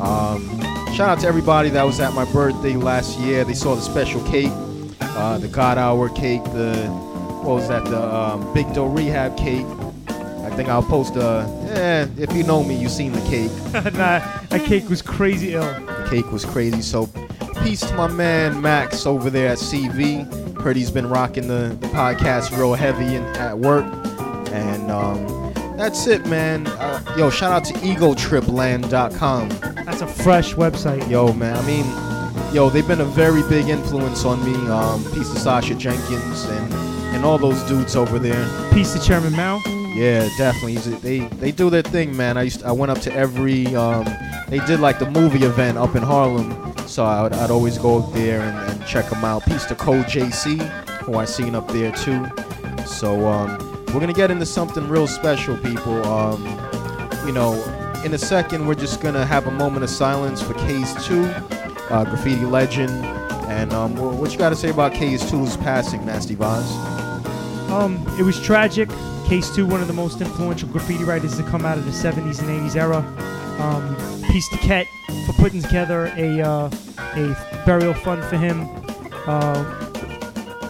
Um, 0.00 0.48
shout 0.94 1.08
out 1.08 1.20
to 1.20 1.26
everybody 1.26 1.70
that 1.70 1.82
was 1.82 2.00
at 2.00 2.14
my 2.14 2.24
birthday 2.32 2.74
last 2.74 3.18
year. 3.18 3.44
They 3.44 3.54
saw 3.54 3.74
the 3.74 3.82
special 3.82 4.22
cake, 4.28 4.52
uh, 5.00 5.38
the 5.38 5.48
God 5.48 5.76
Hour 5.76 6.08
cake, 6.08 6.44
the 6.44 6.86
what 7.42 7.56
was 7.56 7.68
that, 7.68 7.84
the 7.84 8.14
um, 8.14 8.52
Big 8.54 8.72
Dough 8.74 8.86
Rehab 8.86 9.36
cake. 9.36 9.66
I 10.08 10.50
think 10.56 10.68
I'll 10.68 10.82
post 10.82 11.16
a. 11.16 11.46
Eh, 11.70 12.06
if 12.16 12.32
you 12.32 12.42
know 12.42 12.62
me, 12.62 12.76
you've 12.76 12.90
seen 12.92 13.12
the 13.12 13.20
cake. 13.22 13.50
nah, 13.94 14.20
that 14.48 14.64
cake 14.64 14.88
was 14.88 15.02
crazy 15.02 15.54
ill. 15.54 15.62
The 15.62 16.06
cake 16.08 16.30
was 16.32 16.44
crazy. 16.44 16.80
So, 16.80 17.08
peace 17.62 17.80
to 17.80 17.94
my 17.94 18.08
man 18.08 18.60
Max 18.60 19.06
over 19.06 19.30
there 19.30 19.48
at 19.48 19.58
CV. 19.58 20.26
Heard 20.60 20.76
he's 20.76 20.90
been 20.90 21.08
rocking 21.08 21.48
the, 21.48 21.76
the 21.80 21.86
podcast 21.88 22.56
real 22.56 22.74
heavy 22.74 23.16
and 23.16 23.24
at 23.36 23.58
work. 23.58 23.84
And 24.52 24.90
um, 24.90 25.52
that's 25.76 26.06
it, 26.06 26.26
man. 26.26 26.66
Uh, 26.66 27.14
yo, 27.16 27.30
shout 27.30 27.52
out 27.52 27.64
to 27.66 27.74
egotripland.com. 27.74 29.48
That's 29.84 30.00
a 30.00 30.06
fresh 30.06 30.54
website. 30.54 31.08
Yo, 31.08 31.32
man. 31.32 31.56
I 31.56 31.66
mean, 31.66 32.54
yo, 32.54 32.70
they've 32.70 32.86
been 32.86 33.00
a 33.00 33.04
very 33.04 33.42
big 33.48 33.68
influence 33.68 34.24
on 34.24 34.44
me. 34.44 34.54
Um, 34.68 35.02
peace 35.12 35.32
to 35.32 35.38
Sasha 35.38 35.74
Jenkins 35.74 36.44
and, 36.44 36.72
and 37.14 37.24
all 37.24 37.38
those 37.38 37.62
dudes 37.64 37.96
over 37.96 38.18
there. 38.18 38.48
Peace 38.72 38.92
to 38.94 39.00
Chairman 39.00 39.34
Mao. 39.34 39.60
Yeah, 39.94 40.28
definitely. 40.36 40.76
They 40.76 41.18
they 41.36 41.50
do 41.50 41.70
their 41.70 41.82
thing, 41.82 42.16
man. 42.16 42.36
I 42.36 42.42
used 42.42 42.62
I 42.62 42.70
went 42.70 42.92
up 42.92 43.00
to 43.00 43.12
every 43.14 43.74
um, 43.74 44.04
they 44.48 44.60
did 44.60 44.80
like 44.80 44.98
the 44.98 45.10
movie 45.10 45.44
event 45.44 45.76
up 45.76 45.96
in 45.96 46.02
Harlem, 46.02 46.50
so 46.98 47.04
I 47.04 47.22
would, 47.22 47.32
I'd 47.34 47.52
always 47.52 47.78
go 47.78 48.00
up 48.00 48.12
there 48.12 48.40
and, 48.40 48.72
and 48.72 48.84
check 48.84 49.08
them 49.08 49.24
out. 49.24 49.44
Peace 49.44 49.64
to 49.66 49.76
Code 49.76 50.06
JC, 50.06 50.58
who 51.02 51.14
I 51.14 51.26
seen 51.26 51.54
up 51.54 51.68
there 51.68 51.92
too. 51.92 52.26
So 52.86 53.28
um, 53.28 53.56
we're 53.94 54.00
gonna 54.00 54.12
get 54.12 54.32
into 54.32 54.44
something 54.44 54.88
real 54.88 55.06
special, 55.06 55.56
people. 55.58 56.04
Um, 56.04 56.42
you 57.24 57.30
know, 57.30 57.52
in 58.04 58.14
a 58.14 58.18
second 58.18 58.66
we're 58.66 58.74
just 58.74 59.00
gonna 59.00 59.24
have 59.24 59.46
a 59.46 59.50
moment 59.52 59.84
of 59.84 59.90
silence 59.90 60.42
for 60.42 60.54
Case 60.54 61.06
Two, 61.06 61.26
uh, 61.88 62.04
graffiti 62.04 62.44
legend. 62.44 62.90
And 63.46 63.72
um, 63.72 63.94
what 64.18 64.32
you 64.32 64.38
got 64.38 64.48
to 64.48 64.56
say 64.56 64.70
about 64.70 64.92
Case 64.92 65.22
2's 65.30 65.56
passing, 65.56 66.04
Nasty 66.04 66.34
Vaz? 66.34 66.68
Um, 67.70 68.04
it 68.18 68.22
was 68.24 68.40
tragic. 68.40 68.88
Case 69.26 69.54
2, 69.54 69.66
one 69.66 69.80
of 69.80 69.86
the 69.86 69.94
most 69.94 70.20
influential 70.20 70.68
graffiti 70.68 71.04
writers 71.04 71.36
to 71.36 71.44
come 71.44 71.64
out 71.64 71.78
of 71.78 71.84
the 71.84 71.92
70s 71.92 72.40
and 72.40 72.48
80s 72.48 72.74
era. 72.74 72.98
Um, 73.60 73.96
peace 74.24 74.48
to 74.48 74.56
Ket 74.58 74.86
for 75.26 75.32
putting 75.34 75.62
together 75.62 76.12
a 76.16 76.40
uh, 76.40 76.70
a 77.18 77.62
burial 77.66 77.94
fund 77.94 78.22
for 78.24 78.36
him. 78.36 78.68
Uh, 79.26 79.64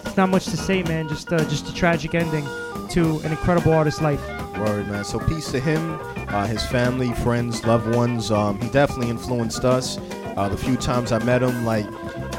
it's 0.05 0.17
not 0.17 0.29
much 0.29 0.45
to 0.45 0.57
say, 0.57 0.83
man. 0.83 1.07
Just 1.07 1.31
uh, 1.31 1.39
just 1.45 1.69
a 1.69 1.73
tragic 1.73 2.15
ending 2.15 2.45
to 2.89 3.19
an 3.19 3.31
incredible 3.31 3.73
artist's 3.73 4.01
life. 4.01 4.21
Word, 4.57 4.87
man. 4.87 5.03
So 5.05 5.19
peace 5.19 5.51
to 5.51 5.59
him, 5.59 5.97
uh, 6.29 6.45
his 6.47 6.65
family, 6.65 7.13
friends, 7.13 7.63
loved 7.65 7.95
ones. 7.95 8.31
Um, 8.31 8.59
he 8.59 8.69
definitely 8.69 9.09
influenced 9.09 9.63
us. 9.63 9.97
Uh, 10.35 10.49
the 10.49 10.57
few 10.57 10.75
times 10.75 11.11
I 11.11 11.19
met 11.23 11.41
him, 11.41 11.65
like 11.65 11.85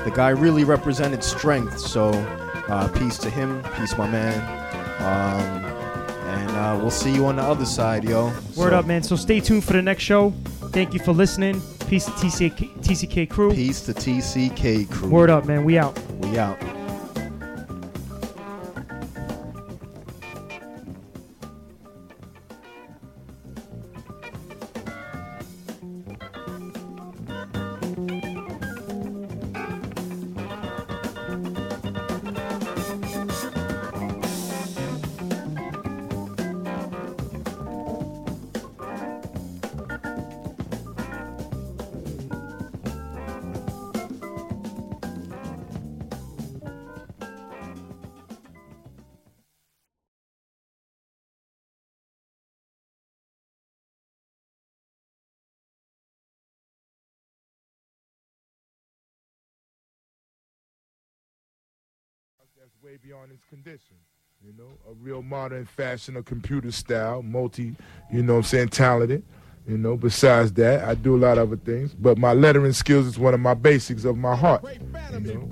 the 0.05 0.13
guy 0.15 0.31
really 0.31 0.65
represented 0.65 1.25
strength. 1.25 1.79
So 1.79 2.11
uh, 2.69 2.89
peace 2.89 3.19
to 3.19 3.31
him, 3.31 3.63
peace, 3.77 3.97
my 3.97 4.09
man. 4.11 4.39
Um, 5.01 5.65
and 6.29 6.51
uh, 6.51 6.79
we'll 6.81 6.91
see 6.91 7.13
you 7.15 7.27
on 7.27 7.37
the 7.37 7.43
other 7.43 7.65
side, 7.65 8.05
yo. 8.05 8.27
Word 8.27 8.71
So, 8.71 8.71
up, 8.79 8.87
man. 8.87 9.03
So 9.03 9.17
stay 9.17 9.41
tuned 9.41 9.65
for 9.65 9.73
the 9.73 9.83
next 9.83 10.03
show. 10.03 10.31
Thank 10.73 10.93
you 10.93 11.01
for 11.01 11.13
listening. 11.13 11.63
Peace 11.91 12.05
to 12.05 12.13
TCK, 12.13 12.73
TCK 12.83 13.27
Krew. 13.29 13.53
Peace 13.53 13.81
to 13.81 13.93
TCK 13.93 14.87
Krew. 14.87 15.11
Word 15.11 15.29
up, 15.29 15.45
man. 15.47 15.65
We 15.65 15.77
out. 15.77 15.99
We 16.21 16.39
out. 16.39 16.80
Way 62.91 62.99
beyond 63.03 63.31
his 63.31 63.41
condition. 63.49 63.97
You 64.43 64.53
know, 64.57 64.71
a 64.89 64.95
real 64.95 65.23
modern 65.23 65.65
fashion, 65.67 66.17
a 66.17 66.23
computer 66.23 66.73
style, 66.73 67.23
multi, 67.23 67.77
you 68.11 68.23
know 68.23 68.39
I'm 68.39 68.43
saying, 68.43 68.71
talented. 68.71 69.23
You 69.71 69.79
know, 69.79 69.97
besides 69.97 70.53
that, 70.55 70.83
I 70.83 70.95
do 70.97 71.15
a 71.15 71.19
lot 71.19 71.39
of 71.39 71.53
other 71.53 71.57
things. 71.65 71.95
But 71.95 72.19
my 72.19 72.33
lettering 72.33 72.73
skills 72.73 73.07
is 73.07 73.21
one 73.21 73.35
of 73.35 73.39
my 73.41 73.55
basics 73.55 74.05
of 74.05 74.17
my 74.19 74.35
heart. 74.35 74.65
You 75.13 75.21
know, 75.21 75.49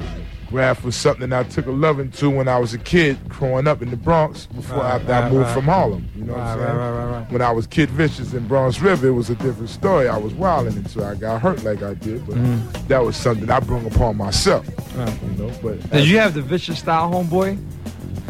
graph 0.51 0.83
was 0.83 0.97
something 0.97 1.33
I 1.33 1.45
took 1.45 1.67
a 1.67 1.71
loving 1.71 2.11
to 2.13 2.29
when 2.29 2.49
I 2.49 2.59
was 2.59 2.75
a 2.75 2.79
kid 2.79 3.17
growing 3.29 3.69
up 3.69 3.81
in 3.81 3.91
the 3.91 3.97
Bronx 3.97 4.47
before 4.47 4.79
Right, 4.79 5.09
I 5.09 5.21
right, 5.23 5.31
moved 5.33 5.45
right. 5.45 5.55
from 5.55 5.65
Harlem. 5.67 6.09
You 6.17 6.25
know 6.25 6.33
what 6.33 6.41
I'm 6.43 6.59
saying? 6.59 6.77
right, 6.77 6.91
right, 6.91 7.13
right. 7.21 7.31
When 7.31 7.43
I 7.43 7.53
was 7.53 7.69
Kid 7.69 7.91
Vicious 7.91 8.33
in 8.33 8.49
Bronx 8.49 8.81
River, 8.81 9.07
it 9.07 9.13
was 9.13 9.31
a 9.31 9.37
different 9.37 9.71
story. 9.71 10.09
I 10.09 10.17
was 10.19 10.35
wilding 10.35 10.77
until 10.77 11.05
I 11.05 11.15
got 11.15 11.41
hurt 11.41 11.63
like 11.63 11.85
I 11.85 11.95
did. 11.95 12.27
But 12.27 12.39
Mhm. 12.39 12.89
that 12.89 13.05
was 13.05 13.15
something 13.17 13.49
I 13.49 13.61
brought 13.61 13.87
upon 13.87 14.17
myself. 14.17 14.67
Right. 14.97 15.17
You 15.23 15.45
know, 15.45 15.53
but 15.63 15.91
Did 15.93 16.09
you 16.09 16.19
have 16.19 16.35
the 16.35 16.43
vicious 16.43 16.81
style, 16.81 17.09
homeboy? 17.13 17.57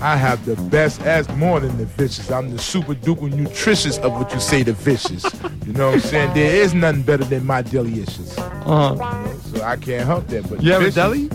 I 0.00 0.16
have 0.16 0.44
the 0.44 0.54
best 0.70 1.00
ass 1.02 1.28
more 1.36 1.58
than 1.60 1.76
the 1.76 1.86
vicious. 1.86 2.30
I'm 2.30 2.50
the 2.50 2.58
super 2.58 2.94
duper 2.94 3.32
nutritious 3.32 3.98
of 3.98 4.12
what 4.12 4.32
you 4.32 4.38
say 4.40 4.62
the 4.62 4.72
vicious. 4.72 5.24
You 5.66 5.72
know 5.72 5.86
what 5.86 5.94
I'm 5.94 6.00
saying? 6.00 6.34
There 6.34 6.54
is 6.54 6.72
nothing 6.72 7.02
better 7.02 7.24
than 7.24 7.44
my 7.44 7.62
delicious. 7.62 8.38
Uh-huh. 8.38 9.38
So 9.38 9.62
I 9.62 9.76
can't 9.76 10.06
help 10.06 10.28
that. 10.28 10.48
But 10.48 10.62
You 10.62 10.72
have 10.72 10.82
a 10.82 10.90
deli? 10.90 11.28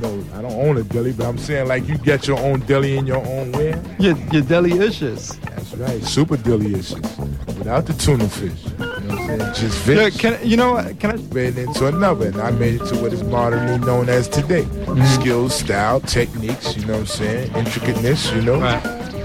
No, 0.00 0.24
I 0.34 0.42
don't 0.42 0.52
own 0.52 0.76
a 0.78 0.82
deli, 0.82 1.12
but 1.12 1.26
I'm 1.26 1.38
saying 1.38 1.68
like 1.68 1.86
you 1.86 1.98
get 1.98 2.26
your 2.26 2.38
own 2.40 2.60
deli 2.60 2.96
in 2.96 3.06
your 3.06 3.24
own 3.24 3.52
way. 3.52 3.80
Your, 3.98 4.16
your 4.32 4.42
delicious. 4.42 5.34
That's 5.36 5.74
right, 5.74 6.02
super 6.02 6.36
delicious. 6.36 7.16
Without 7.58 7.86
the 7.86 7.92
tuna 7.92 8.28
fish. 8.28 8.69
You 9.30 9.36
know 9.36 9.44
what 9.46 9.56
Just 9.56 9.86
Yeah, 9.86 10.10
can, 10.10 10.48
you 10.48 10.56
know 10.56 10.72
what? 10.72 10.98
Can 10.98 11.10
I? 11.12 11.14
It 11.38 11.56
into 11.58 11.86
another, 11.86 12.26
and 12.28 12.40
I 12.40 12.50
made 12.50 12.80
it 12.80 12.86
to 12.86 12.96
what 13.00 13.12
is 13.12 13.22
modernly 13.22 13.78
known 13.86 14.08
as 14.08 14.28
today. 14.28 14.62
Mm-hmm. 14.62 15.04
Skills, 15.20 15.54
style, 15.54 16.00
techniques, 16.00 16.76
you 16.76 16.84
know 16.86 16.94
what 16.94 17.00
I'm 17.00 17.06
saying? 17.06 17.54
Intricateness, 17.54 18.32
you 18.32 18.42
know? 18.42 18.58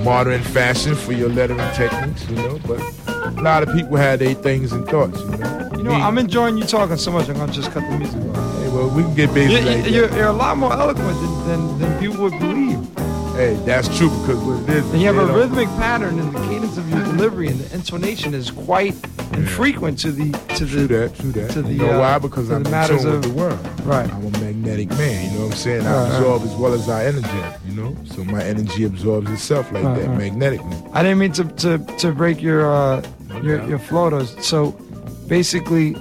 Modern 0.03 0.41
fashion 0.41 0.95
for 0.95 1.13
your 1.13 1.29
lettering 1.29 1.59
techniques, 1.73 2.29
you 2.29 2.35
know? 2.35 2.59
But 2.67 2.79
a 3.07 3.41
lot 3.41 3.63
of 3.67 3.75
people 3.75 3.97
have 3.97 4.19
their 4.19 4.35
things 4.35 4.71
and 4.71 4.87
thoughts, 4.87 5.19
you 5.19 5.37
know? 5.37 5.69
You 5.77 5.83
know, 5.83 5.91
I'm 5.91 6.17
enjoying 6.17 6.57
you 6.57 6.63
talking 6.65 6.97
so 6.97 7.11
much. 7.11 7.27
I'm 7.27 7.35
gonna 7.37 7.51
just 7.51 7.71
cut 7.71 7.81
the 7.89 7.97
music 7.97 8.21
off. 8.35 8.57
Hey, 8.59 8.69
well, 8.69 8.89
we 8.89 9.01
can 9.03 9.15
get 9.15 9.33
busy 9.33 9.53
You- 9.53 9.61
like 9.61 9.89
you're, 9.89 10.15
you're 10.15 10.27
a 10.27 10.33
lot 10.33 10.57
more 10.57 10.71
eloquent 10.71 11.19
than, 11.19 11.47
than, 11.47 11.79
than 11.79 11.99
people 11.99 12.23
would 12.23 12.39
believe. 12.39 12.79
Hey, 13.35 13.55
that's 13.65 13.89
true 13.97 14.09
because 14.21 14.37
what 14.43 14.63
it 14.63 14.77
is. 14.77 14.89
And 14.93 15.01
you 15.01 15.07
have 15.11 15.17
a 15.17 15.33
rhythmic 15.33 15.67
pattern, 15.69 16.17
and 16.19 16.33
the 16.33 16.39
cadence 16.47 16.77
of 16.77 16.89
your 16.89 17.03
delivery 17.03 17.47
and 17.49 17.59
the 17.59 17.75
intonation 17.75 18.33
is 18.33 18.49
quite 18.49 18.95
infrequent 19.37 19.99
to 19.99 20.11
the 20.11 20.31
to 20.55 20.65
the 20.65 20.71
True 20.71 20.87
that, 20.87 21.15
true 21.15 21.31
that. 21.33 21.51
to 21.51 21.61
the 21.61 21.73
you 21.73 21.79
know 21.79 21.91
uh, 21.95 21.99
why? 21.99 22.19
Because 22.19 22.49
I'm 22.51 22.63
the 22.63 22.69
in 22.81 22.87
tune 22.87 23.07
of 23.07 23.13
with 23.13 23.23
the 23.23 23.29
world. 23.31 23.59
Right. 23.81 24.11
I'm 24.11 24.25
a 24.25 24.31
magnetic 24.39 24.89
man, 24.91 25.31
you 25.31 25.37
know 25.39 25.45
what 25.45 25.51
I'm 25.53 25.57
saying? 25.57 25.85
I 25.85 25.91
Right, 25.93 26.03
right. 26.09 26.15
absorb 26.17 26.41
as 26.43 26.55
well 26.55 26.73
as 26.73 26.89
I 26.89 27.05
energetic, 27.05 27.59
you 27.67 27.73
know? 27.81 27.95
So 28.05 28.23
my 28.23 28.43
energy 28.43 28.83
absorbs 28.85 29.29
itself 29.31 29.71
like 29.71 29.83
Right, 29.83 29.99
that, 30.01 30.09
magnetically. 30.17 30.77
I 30.93 31.03
didn't 31.03 31.19
mean 31.19 31.31
to 31.33 31.43
to, 31.43 31.77
to 31.99 32.11
break 32.11 32.41
your 32.41 32.71
uh, 32.71 33.03
your 33.43 33.63
your 33.67 33.79
floaters. 33.79 34.35
So 34.45 34.71
basically, 35.27 35.95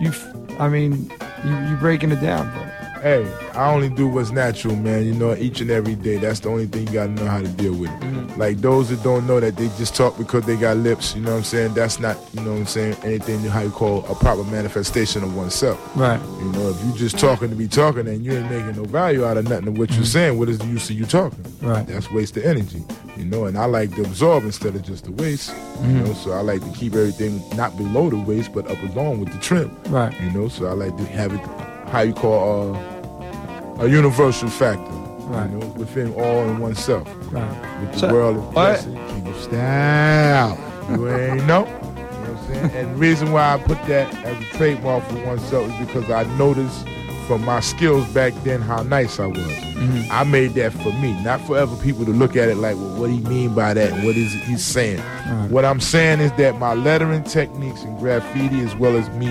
you 0.00 0.12
I 0.58 0.68
mean 0.68 1.10
you 1.44 1.54
you 1.68 1.76
breaking 1.76 2.12
it 2.12 2.20
down, 2.20 2.50
bro. 2.52 2.65
Hey, 3.02 3.30
I 3.54 3.70
only 3.72 3.88
do 3.88 4.08
what's 4.08 4.30
natural, 4.30 4.74
man. 4.74 5.04
You 5.04 5.14
know, 5.14 5.34
each 5.36 5.60
and 5.60 5.70
every 5.70 5.94
day. 5.94 6.16
That's 6.16 6.40
the 6.40 6.48
only 6.48 6.66
thing 6.66 6.86
you 6.88 6.92
gotta 6.94 7.10
know 7.12 7.26
how 7.26 7.40
to 7.40 7.48
deal 7.48 7.74
with. 7.74 7.90
Mm-hmm. 7.90 8.40
Like 8.40 8.58
those 8.58 8.88
that 8.90 9.02
don't 9.02 9.26
know 9.26 9.38
that 9.38 9.56
they 9.56 9.68
just 9.78 9.94
talk 9.94 10.18
because 10.18 10.44
they 10.44 10.56
got 10.56 10.76
lips, 10.78 11.14
you 11.14 11.22
know 11.22 11.32
what 11.32 11.38
I'm 11.38 11.44
saying? 11.44 11.74
That's 11.74 12.00
not, 12.00 12.18
you 12.32 12.40
know 12.42 12.52
what 12.52 12.60
I'm 12.60 12.66
saying, 12.66 12.96
anything 13.04 13.40
how 13.40 13.60
you 13.62 13.70
call 13.70 14.04
a 14.06 14.14
proper 14.14 14.44
manifestation 14.44 15.22
of 15.22 15.36
oneself. 15.36 15.78
Right. 15.96 16.20
You 16.40 16.52
know, 16.52 16.68
if 16.70 16.84
you 16.84 16.92
just 16.94 17.18
talking 17.18 17.48
to 17.48 17.54
be 17.54 17.68
talking 17.68 18.06
and 18.08 18.24
you 18.24 18.32
ain't 18.32 18.50
making 18.50 18.76
no 18.76 18.84
value 18.84 19.24
out 19.24 19.36
of 19.36 19.48
nothing 19.48 19.68
of 19.68 19.78
what 19.78 19.90
you're 19.92 20.04
saying, 20.04 20.38
what 20.38 20.48
is 20.48 20.58
the 20.58 20.66
use 20.66 20.90
of 20.90 20.96
you 20.98 21.06
talking? 21.06 21.38
Mm-hmm. 21.44 21.66
Right. 21.68 21.86
That's 21.86 22.10
waste 22.10 22.36
of 22.36 22.44
energy. 22.44 22.82
You 23.16 23.24
know, 23.24 23.44
and 23.46 23.56
I 23.56 23.64
like 23.66 23.94
to 23.94 24.02
absorb 24.02 24.44
instead 24.44 24.74
of 24.74 24.82
just 24.82 25.04
the 25.04 25.12
waste. 25.12 25.50
You 25.82 25.88
Mhm. 25.88 26.06
know, 26.06 26.12
so 26.14 26.32
I 26.32 26.40
like 26.40 26.62
to 26.62 26.70
keep 26.78 26.94
everything 26.94 27.42
not 27.56 27.76
below 27.76 28.10
the 28.10 28.16
waist 28.16 28.52
but 28.52 28.70
up 28.70 28.82
along 28.82 29.20
with 29.20 29.32
the 29.32 29.38
trim. 29.38 29.70
Right. 29.88 30.12
You 30.20 30.30
know, 30.32 30.48
so 30.48 30.66
I 30.66 30.72
like 30.72 30.96
to 30.98 31.04
have 31.06 31.32
it 31.32 31.40
how 31.88 32.00
you 32.00 32.12
call 32.14 32.74
uh, 32.76 33.82
a 33.84 33.88
universal 33.88 34.48
factor. 34.48 34.82
Right. 35.26 35.50
You 35.50 35.58
know, 35.58 35.66
within 35.76 36.14
all 36.14 36.48
in 36.48 36.58
oneself. 36.58 37.08
Right. 37.32 37.80
With 37.80 37.92
the 37.92 37.98
So- 37.98 38.12
world 38.12 38.36
of 38.36 38.52
blessing, 38.52 38.94
king 39.08 39.26
of 39.26 39.36
style. 39.40 40.58
You 40.90 41.08
ain't 41.10 41.44
know. 41.46 41.66
You 41.66 41.72
know 41.72 42.02
what 42.04 42.30
I'm 42.30 42.46
saying? 42.46 42.70
And 42.76 42.90
the 42.94 42.96
reason 42.98 43.32
why 43.32 43.54
I 43.54 43.58
put 43.58 43.82
that 43.86 44.14
as 44.24 44.36
a 44.40 44.56
trademark 44.56 45.02
for 45.04 45.24
oneself 45.26 45.68
is 45.80 45.86
because 45.86 46.08
I 46.10 46.22
noticed 46.36 46.86
from 47.26 47.44
my 47.44 47.58
skills 47.58 48.06
back 48.14 48.32
then 48.44 48.60
how 48.62 48.82
nice 48.84 49.18
I 49.18 49.26
was. 49.26 49.38
Mm-hmm. 49.38 50.12
I 50.12 50.22
made 50.22 50.54
that 50.54 50.72
for 50.72 50.92
me, 50.92 51.20
not 51.24 51.40
for 51.40 51.58
other 51.58 51.74
people 51.82 52.04
to 52.04 52.12
look 52.12 52.36
at 52.36 52.48
it 52.48 52.56
like, 52.56 52.76
well, 52.76 53.00
what 53.00 53.08
do 53.08 53.14
you 53.14 53.22
mean 53.24 53.52
by 53.52 53.74
that? 53.74 53.92
What 54.04 54.14
is 54.16 54.32
he 54.32 54.56
saying? 54.56 54.98
Right. 55.00 55.50
What 55.50 55.64
I'm 55.64 55.80
saying 55.80 56.20
is 56.20 56.30
that 56.34 56.56
my 56.60 56.74
lettering 56.74 57.24
techniques 57.24 57.82
and 57.82 57.98
graffiti, 57.98 58.60
as 58.60 58.76
well 58.76 58.96
as 58.96 59.10
me, 59.10 59.26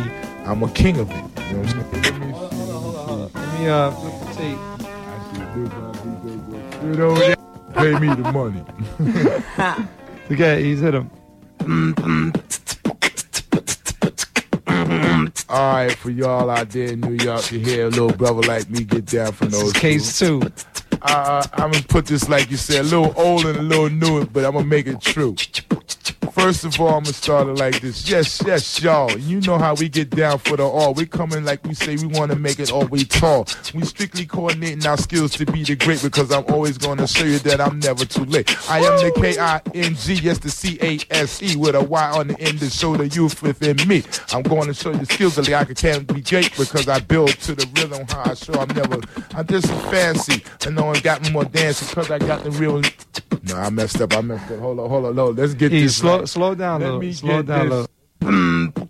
I'm 0.45 0.61
a 0.63 0.69
king 0.69 0.99
of 0.99 1.09
it. 1.09 1.15
You 1.15 1.21
know 1.23 1.61
what 1.61 1.75
I'm 1.75 1.91
saying? 1.91 2.03
Let 2.03 2.19
me 2.21 2.33
see. 2.33 3.33
Let 3.33 3.59
me 3.59 3.67
uh 3.67 3.91
flip 3.91 4.13
the 4.19 4.27
tape. 4.35 4.59
Dude 6.81 6.99
over 6.99 7.19
there, 7.19 7.35
pay 7.73 7.93
me 7.99 8.07
the 8.13 8.31
money. 8.31 8.63
Okay, 10.31 10.63
he's 10.63 10.79
hit 10.79 10.95
him. 10.95 11.11
All 15.47 15.73
right, 15.73 15.91
for 15.95 16.09
y'all 16.09 16.49
out 16.49 16.69
there 16.71 16.87
in 16.93 17.01
New 17.01 17.23
York 17.23 17.43
to 17.43 17.59
hear 17.59 17.85
a 17.85 17.89
little 17.89 18.09
brother 18.11 18.41
like 18.47 18.67
me 18.71 18.83
get 18.85 19.05
down 19.05 19.33
from 19.33 19.49
those. 19.51 19.65
is 19.65 19.73
case 19.73 20.17
two. 20.17 20.41
Uh, 21.03 21.43
I'm 21.53 21.71
gonna 21.71 21.83
put 21.83 22.07
this 22.07 22.27
like 22.27 22.49
you 22.49 22.57
said, 22.57 22.79
a 22.81 22.83
little 22.83 23.13
old 23.15 23.45
and 23.45 23.57
a 23.59 23.61
little 23.61 23.89
new, 23.89 24.25
but 24.25 24.43
I'm 24.45 24.53
gonna 24.53 24.65
make 24.65 24.87
it 24.87 24.99
true. 24.99 25.35
First 26.45 26.63
of 26.63 26.79
all, 26.79 26.89
I'm 26.89 27.01
gonna 27.01 27.13
start 27.13 27.47
it 27.47 27.53
like 27.57 27.81
this. 27.81 28.07
Yes, 28.07 28.39
yes, 28.45 28.79
y'all. 28.79 29.11
You 29.17 29.41
know 29.41 29.57
how 29.57 29.73
we 29.73 29.89
get 29.89 30.11
down 30.11 30.37
for 30.37 30.55
the 30.55 30.63
all. 30.63 30.93
We 30.93 31.07
coming 31.07 31.43
like 31.43 31.65
we 31.65 31.73
say 31.73 31.95
we 31.95 32.05
want 32.05 32.29
to 32.29 32.37
make 32.37 32.59
it 32.59 32.71
all 32.71 32.85
we 32.85 33.03
tall. 33.03 33.47
We 33.73 33.83
strictly 33.83 34.27
coordinating 34.27 34.85
our 34.85 34.95
skills 34.97 35.31
to 35.37 35.45
be 35.47 35.63
the 35.63 35.75
great 35.75 36.03
because 36.03 36.31
I'm 36.31 36.45
always 36.49 36.77
gonna 36.77 37.07
show 37.07 37.25
you 37.25 37.39
that 37.39 37.59
I'm 37.59 37.79
never 37.79 38.05
too 38.05 38.25
late. 38.25 38.55
I 38.69 38.77
am 38.77 38.83
the 39.03 39.11
K-I-N-G, 39.19 40.13
yes, 40.13 40.37
the 40.37 40.51
C-A-S-E 40.51 41.55
with 41.55 41.73
a 41.73 41.83
Y 41.83 42.11
on 42.11 42.27
the 42.27 42.39
end 42.39 42.59
to 42.59 42.69
show 42.69 42.95
the 42.95 43.07
youth 43.07 43.41
within 43.41 43.77
me. 43.87 44.03
I'm 44.31 44.43
going 44.43 44.67
to 44.67 44.75
show 44.75 44.91
you 44.91 45.03
skills 45.05 45.37
that 45.37 45.49
I 45.51 45.65
can 45.65 46.03
be 46.03 46.21
great 46.21 46.55
because 46.55 46.87
I 46.87 46.99
build 46.99 47.29
to 47.29 47.55
the 47.55 47.67
rhythm 47.75 48.05
how 48.07 48.29
I 48.29 48.35
show 48.35 48.53
I'm 48.53 48.67
never. 48.67 48.99
I'm 49.33 49.47
just 49.47 49.65
fancy. 49.89 50.43
And 50.63 50.75
no 50.75 50.85
one 50.85 50.99
got 50.99 51.23
me 51.23 51.31
more 51.31 51.45
dancing 51.45 51.87
because 51.87 52.11
I 52.11 52.19
got 52.19 52.43
the 52.43 52.51
real. 52.51 52.83
No, 53.47 53.57
I 53.57 53.69
messed 53.69 54.01
up. 54.01 54.13
I 54.15 54.21
messed 54.21 54.51
up. 54.51 54.59
Hold 54.59 54.79
on, 54.79 54.89
hold 54.89 55.05
on, 55.05 55.15
hold 55.15 55.29
on. 55.29 55.35
Let's 55.35 55.53
get 55.53 55.71
Hey, 55.71 55.81
this. 55.81 55.97
slow 55.97 56.19
right. 56.19 56.27
Slow 56.35 56.53
down 56.53 56.81
Let 56.81 56.85
little. 56.87 56.99
me 56.99 57.13
Slow 57.13 57.41
down 57.41 57.69
this. 57.69 57.87
little. 58.21 58.85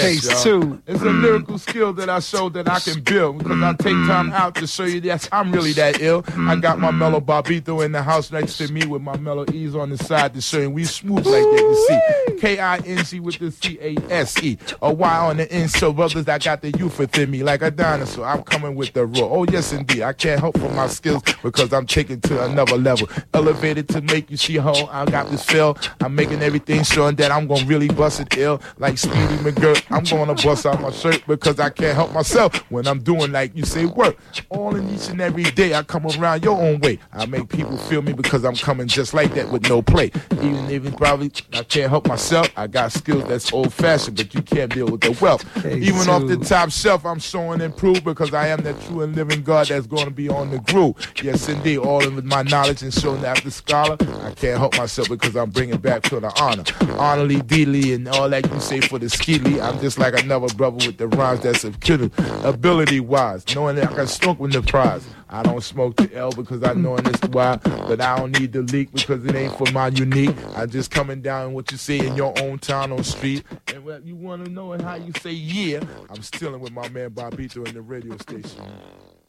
Case 0.00 0.30
y'all. 0.30 0.42
two. 0.42 0.82
It's 0.86 1.02
a 1.02 1.06
lyrical 1.06 1.58
skill 1.58 1.92
that 1.94 2.08
I 2.08 2.20
show 2.20 2.48
that 2.50 2.68
I 2.68 2.80
can 2.80 3.02
build 3.02 3.38
because 3.38 3.62
I 3.62 3.72
take 3.72 3.92
time 3.92 4.26
mm-hmm. 4.26 4.32
out 4.32 4.54
to 4.56 4.66
show 4.66 4.84
you 4.84 5.00
that 5.02 5.28
I'm 5.32 5.52
really 5.52 5.72
that 5.72 6.00
ill. 6.00 6.24
I 6.36 6.56
got 6.56 6.78
my 6.78 6.88
mm-hmm. 6.88 6.98
mellow 6.98 7.20
Bobbito 7.20 7.84
in 7.84 7.92
the 7.92 8.02
house 8.02 8.30
next 8.30 8.58
to 8.58 8.72
me 8.72 8.86
with 8.86 9.02
my 9.02 9.16
mellow 9.16 9.44
E's 9.52 9.74
on 9.74 9.90
the 9.90 9.98
side 9.98 10.34
to 10.34 10.40
show 10.40 10.58
you 10.58 10.70
we 10.70 10.84
smooth 10.84 11.26
like 11.26 11.42
that. 11.42 11.58
You 11.60 12.34
see, 12.34 12.40
K 12.40 12.58
I 12.58 12.78
N 12.78 13.04
G 13.04 13.20
with 13.20 13.38
the 13.38 13.50
C 13.50 13.78
A 13.80 13.96
S 14.10 14.42
E, 14.42 14.58
a 14.82 14.92
Y 14.92 15.16
on 15.18 15.36
the 15.36 15.50
end. 15.50 15.70
So 15.70 15.92
brothers, 15.92 16.28
I 16.28 16.38
got 16.38 16.62
the 16.62 16.70
youth 16.72 16.98
within 16.98 17.30
me 17.30 17.42
like 17.42 17.62
a 17.62 17.70
dinosaur. 17.70 18.26
I'm 18.26 18.42
coming 18.42 18.74
with 18.74 18.92
the 18.92 19.06
raw. 19.06 19.22
Oh 19.22 19.44
yes, 19.44 19.72
indeed. 19.72 20.02
I 20.02 20.12
can't 20.12 20.40
help 20.40 20.58
for 20.58 20.70
my 20.70 20.86
skills 20.86 21.22
because 21.42 21.72
I'm 21.72 21.86
taking 21.86 22.20
to 22.22 22.44
another 22.44 22.76
level, 22.76 23.08
elevated 23.32 23.88
to 23.90 24.00
make 24.00 24.30
you 24.30 24.36
see 24.36 24.58
how 24.58 24.74
I 24.86 25.04
got 25.04 25.30
this 25.30 25.44
feel. 25.44 25.76
I'm 26.00 26.14
making 26.14 26.42
everything 26.42 26.82
showing 26.82 27.16
that 27.16 27.30
I'm 27.30 27.46
gonna 27.46 27.64
really 27.66 27.88
bust 27.88 28.20
it 28.20 28.36
ill 28.36 28.60
like 28.78 28.98
Speedy 28.98 29.36
McGirt. 29.38 29.83
I'm 29.90 30.04
gonna 30.04 30.34
bust 30.34 30.66
out 30.66 30.80
my 30.80 30.90
shirt 30.90 31.22
because 31.26 31.60
I 31.60 31.70
can't 31.70 31.94
help 31.94 32.12
myself 32.12 32.56
when 32.70 32.86
I'm 32.86 33.00
doing 33.02 33.32
like 33.32 33.56
you 33.56 33.64
say 33.64 33.86
work. 33.86 34.16
All 34.48 34.74
in 34.76 34.88
each 34.94 35.08
and 35.08 35.20
every 35.20 35.44
day 35.44 35.74
I 35.74 35.82
come 35.82 36.06
around 36.06 36.44
your 36.44 36.60
own 36.60 36.80
way. 36.80 36.98
I 37.12 37.26
make 37.26 37.48
people 37.48 37.76
feel 37.76 38.02
me 38.02 38.12
because 38.12 38.44
I'm 38.44 38.56
coming 38.56 38.88
just 38.88 39.14
like 39.14 39.34
that 39.34 39.50
with 39.50 39.68
no 39.68 39.82
play. 39.82 40.10
Even 40.32 40.70
if 40.70 40.96
probably 40.96 41.30
I 41.52 41.62
can't 41.62 41.90
help 41.90 42.06
myself, 42.06 42.50
I 42.56 42.66
got 42.66 42.92
skills 42.92 43.24
that's 43.24 43.52
old 43.52 43.72
fashioned, 43.72 44.16
but 44.16 44.34
you 44.34 44.42
can't 44.42 44.72
deal 44.72 44.86
with 44.86 45.00
the 45.00 45.16
wealth. 45.20 45.44
Even 45.64 46.08
off 46.08 46.26
the 46.26 46.36
top 46.36 46.70
shelf, 46.70 47.04
I'm 47.04 47.18
showing 47.18 47.60
improve 47.60 48.04
because 48.04 48.32
I 48.32 48.48
am 48.48 48.62
that 48.62 48.80
true 48.82 49.02
and 49.02 49.14
living 49.14 49.42
God 49.42 49.68
that's 49.68 49.86
gonna 49.86 50.10
be 50.10 50.28
on 50.28 50.50
the 50.50 50.58
groove. 50.58 50.96
Yes, 51.22 51.48
indeed, 51.48 51.78
all 51.78 52.04
of 52.04 52.24
my 52.24 52.42
knowledge 52.42 52.82
and 52.82 52.92
showing 52.92 53.24
after 53.24 53.50
scholar, 53.50 53.96
I 54.22 54.30
can't 54.32 54.58
help 54.58 54.76
myself 54.76 55.08
because 55.08 55.36
I'm 55.36 55.50
bringing 55.50 55.78
back 55.78 56.02
to 56.04 56.20
the 56.20 56.32
honor. 56.40 56.64
Honorly, 56.98 57.36
deedly, 57.42 57.94
and 57.94 58.08
all 58.08 58.28
that 58.28 58.50
you 58.50 58.60
say 58.60 58.80
for 58.80 58.98
the 58.98 59.08
skeely. 59.08 59.60
I 59.60 59.73
I'm 59.74 59.80
just 59.80 59.98
like 59.98 60.16
another 60.22 60.46
brother 60.54 60.86
with 60.86 60.98
the 60.98 61.08
rhymes 61.08 61.40
that's 61.40 61.64
of 61.64 61.80
killer 61.80 62.08
ability 62.44 63.00
wise, 63.00 63.44
knowing 63.56 63.74
that 63.74 63.90
I 63.90 63.94
can 63.94 64.06
smoke 64.06 64.38
with 64.38 64.52
the 64.52 64.62
prize. 64.62 65.04
I 65.28 65.42
don't 65.42 65.64
smoke 65.64 65.96
the 65.96 66.14
L 66.14 66.30
because 66.30 66.62
I 66.62 66.74
know 66.74 66.94
it's 66.96 67.20
why, 67.30 67.56
but 67.56 68.00
I 68.00 68.16
don't 68.16 68.38
need 68.38 68.52
the 68.52 68.62
leak 68.62 68.92
because 68.92 69.24
it 69.24 69.34
ain't 69.34 69.58
for 69.58 69.68
my 69.72 69.88
unique. 69.88 70.36
I'm 70.54 70.70
just 70.70 70.92
coming 70.92 71.22
down 71.22 71.54
what 71.54 71.72
you 71.72 71.76
see 71.76 72.06
in 72.06 72.14
your 72.14 72.32
own 72.40 72.60
town 72.60 72.92
on 72.92 73.02
street. 73.02 73.42
And 73.74 73.84
what 73.84 74.06
you 74.06 74.14
want 74.14 74.44
to 74.44 74.50
know 74.52 74.74
and 74.74 74.80
how 74.80 74.94
you 74.94 75.12
say 75.20 75.32
yeah, 75.32 75.80
I'm 76.08 76.22
stealing 76.22 76.60
with 76.60 76.70
my 76.70 76.88
man 76.90 77.10
Bobbito 77.10 77.66
in 77.66 77.74
the 77.74 77.82
radio 77.82 78.16
station. 78.18 78.62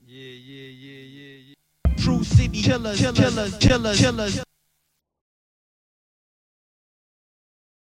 Yeah, 0.06 0.30
yeah, 0.30 0.70
yeah, 0.70 1.00
yeah, 1.00 1.38
yeah. 1.48 1.96
True 1.98 2.24
city 2.24 2.62
killers, 2.62 3.00
killers, 3.00 3.58
killers, 3.58 4.00
killers. 4.00 4.44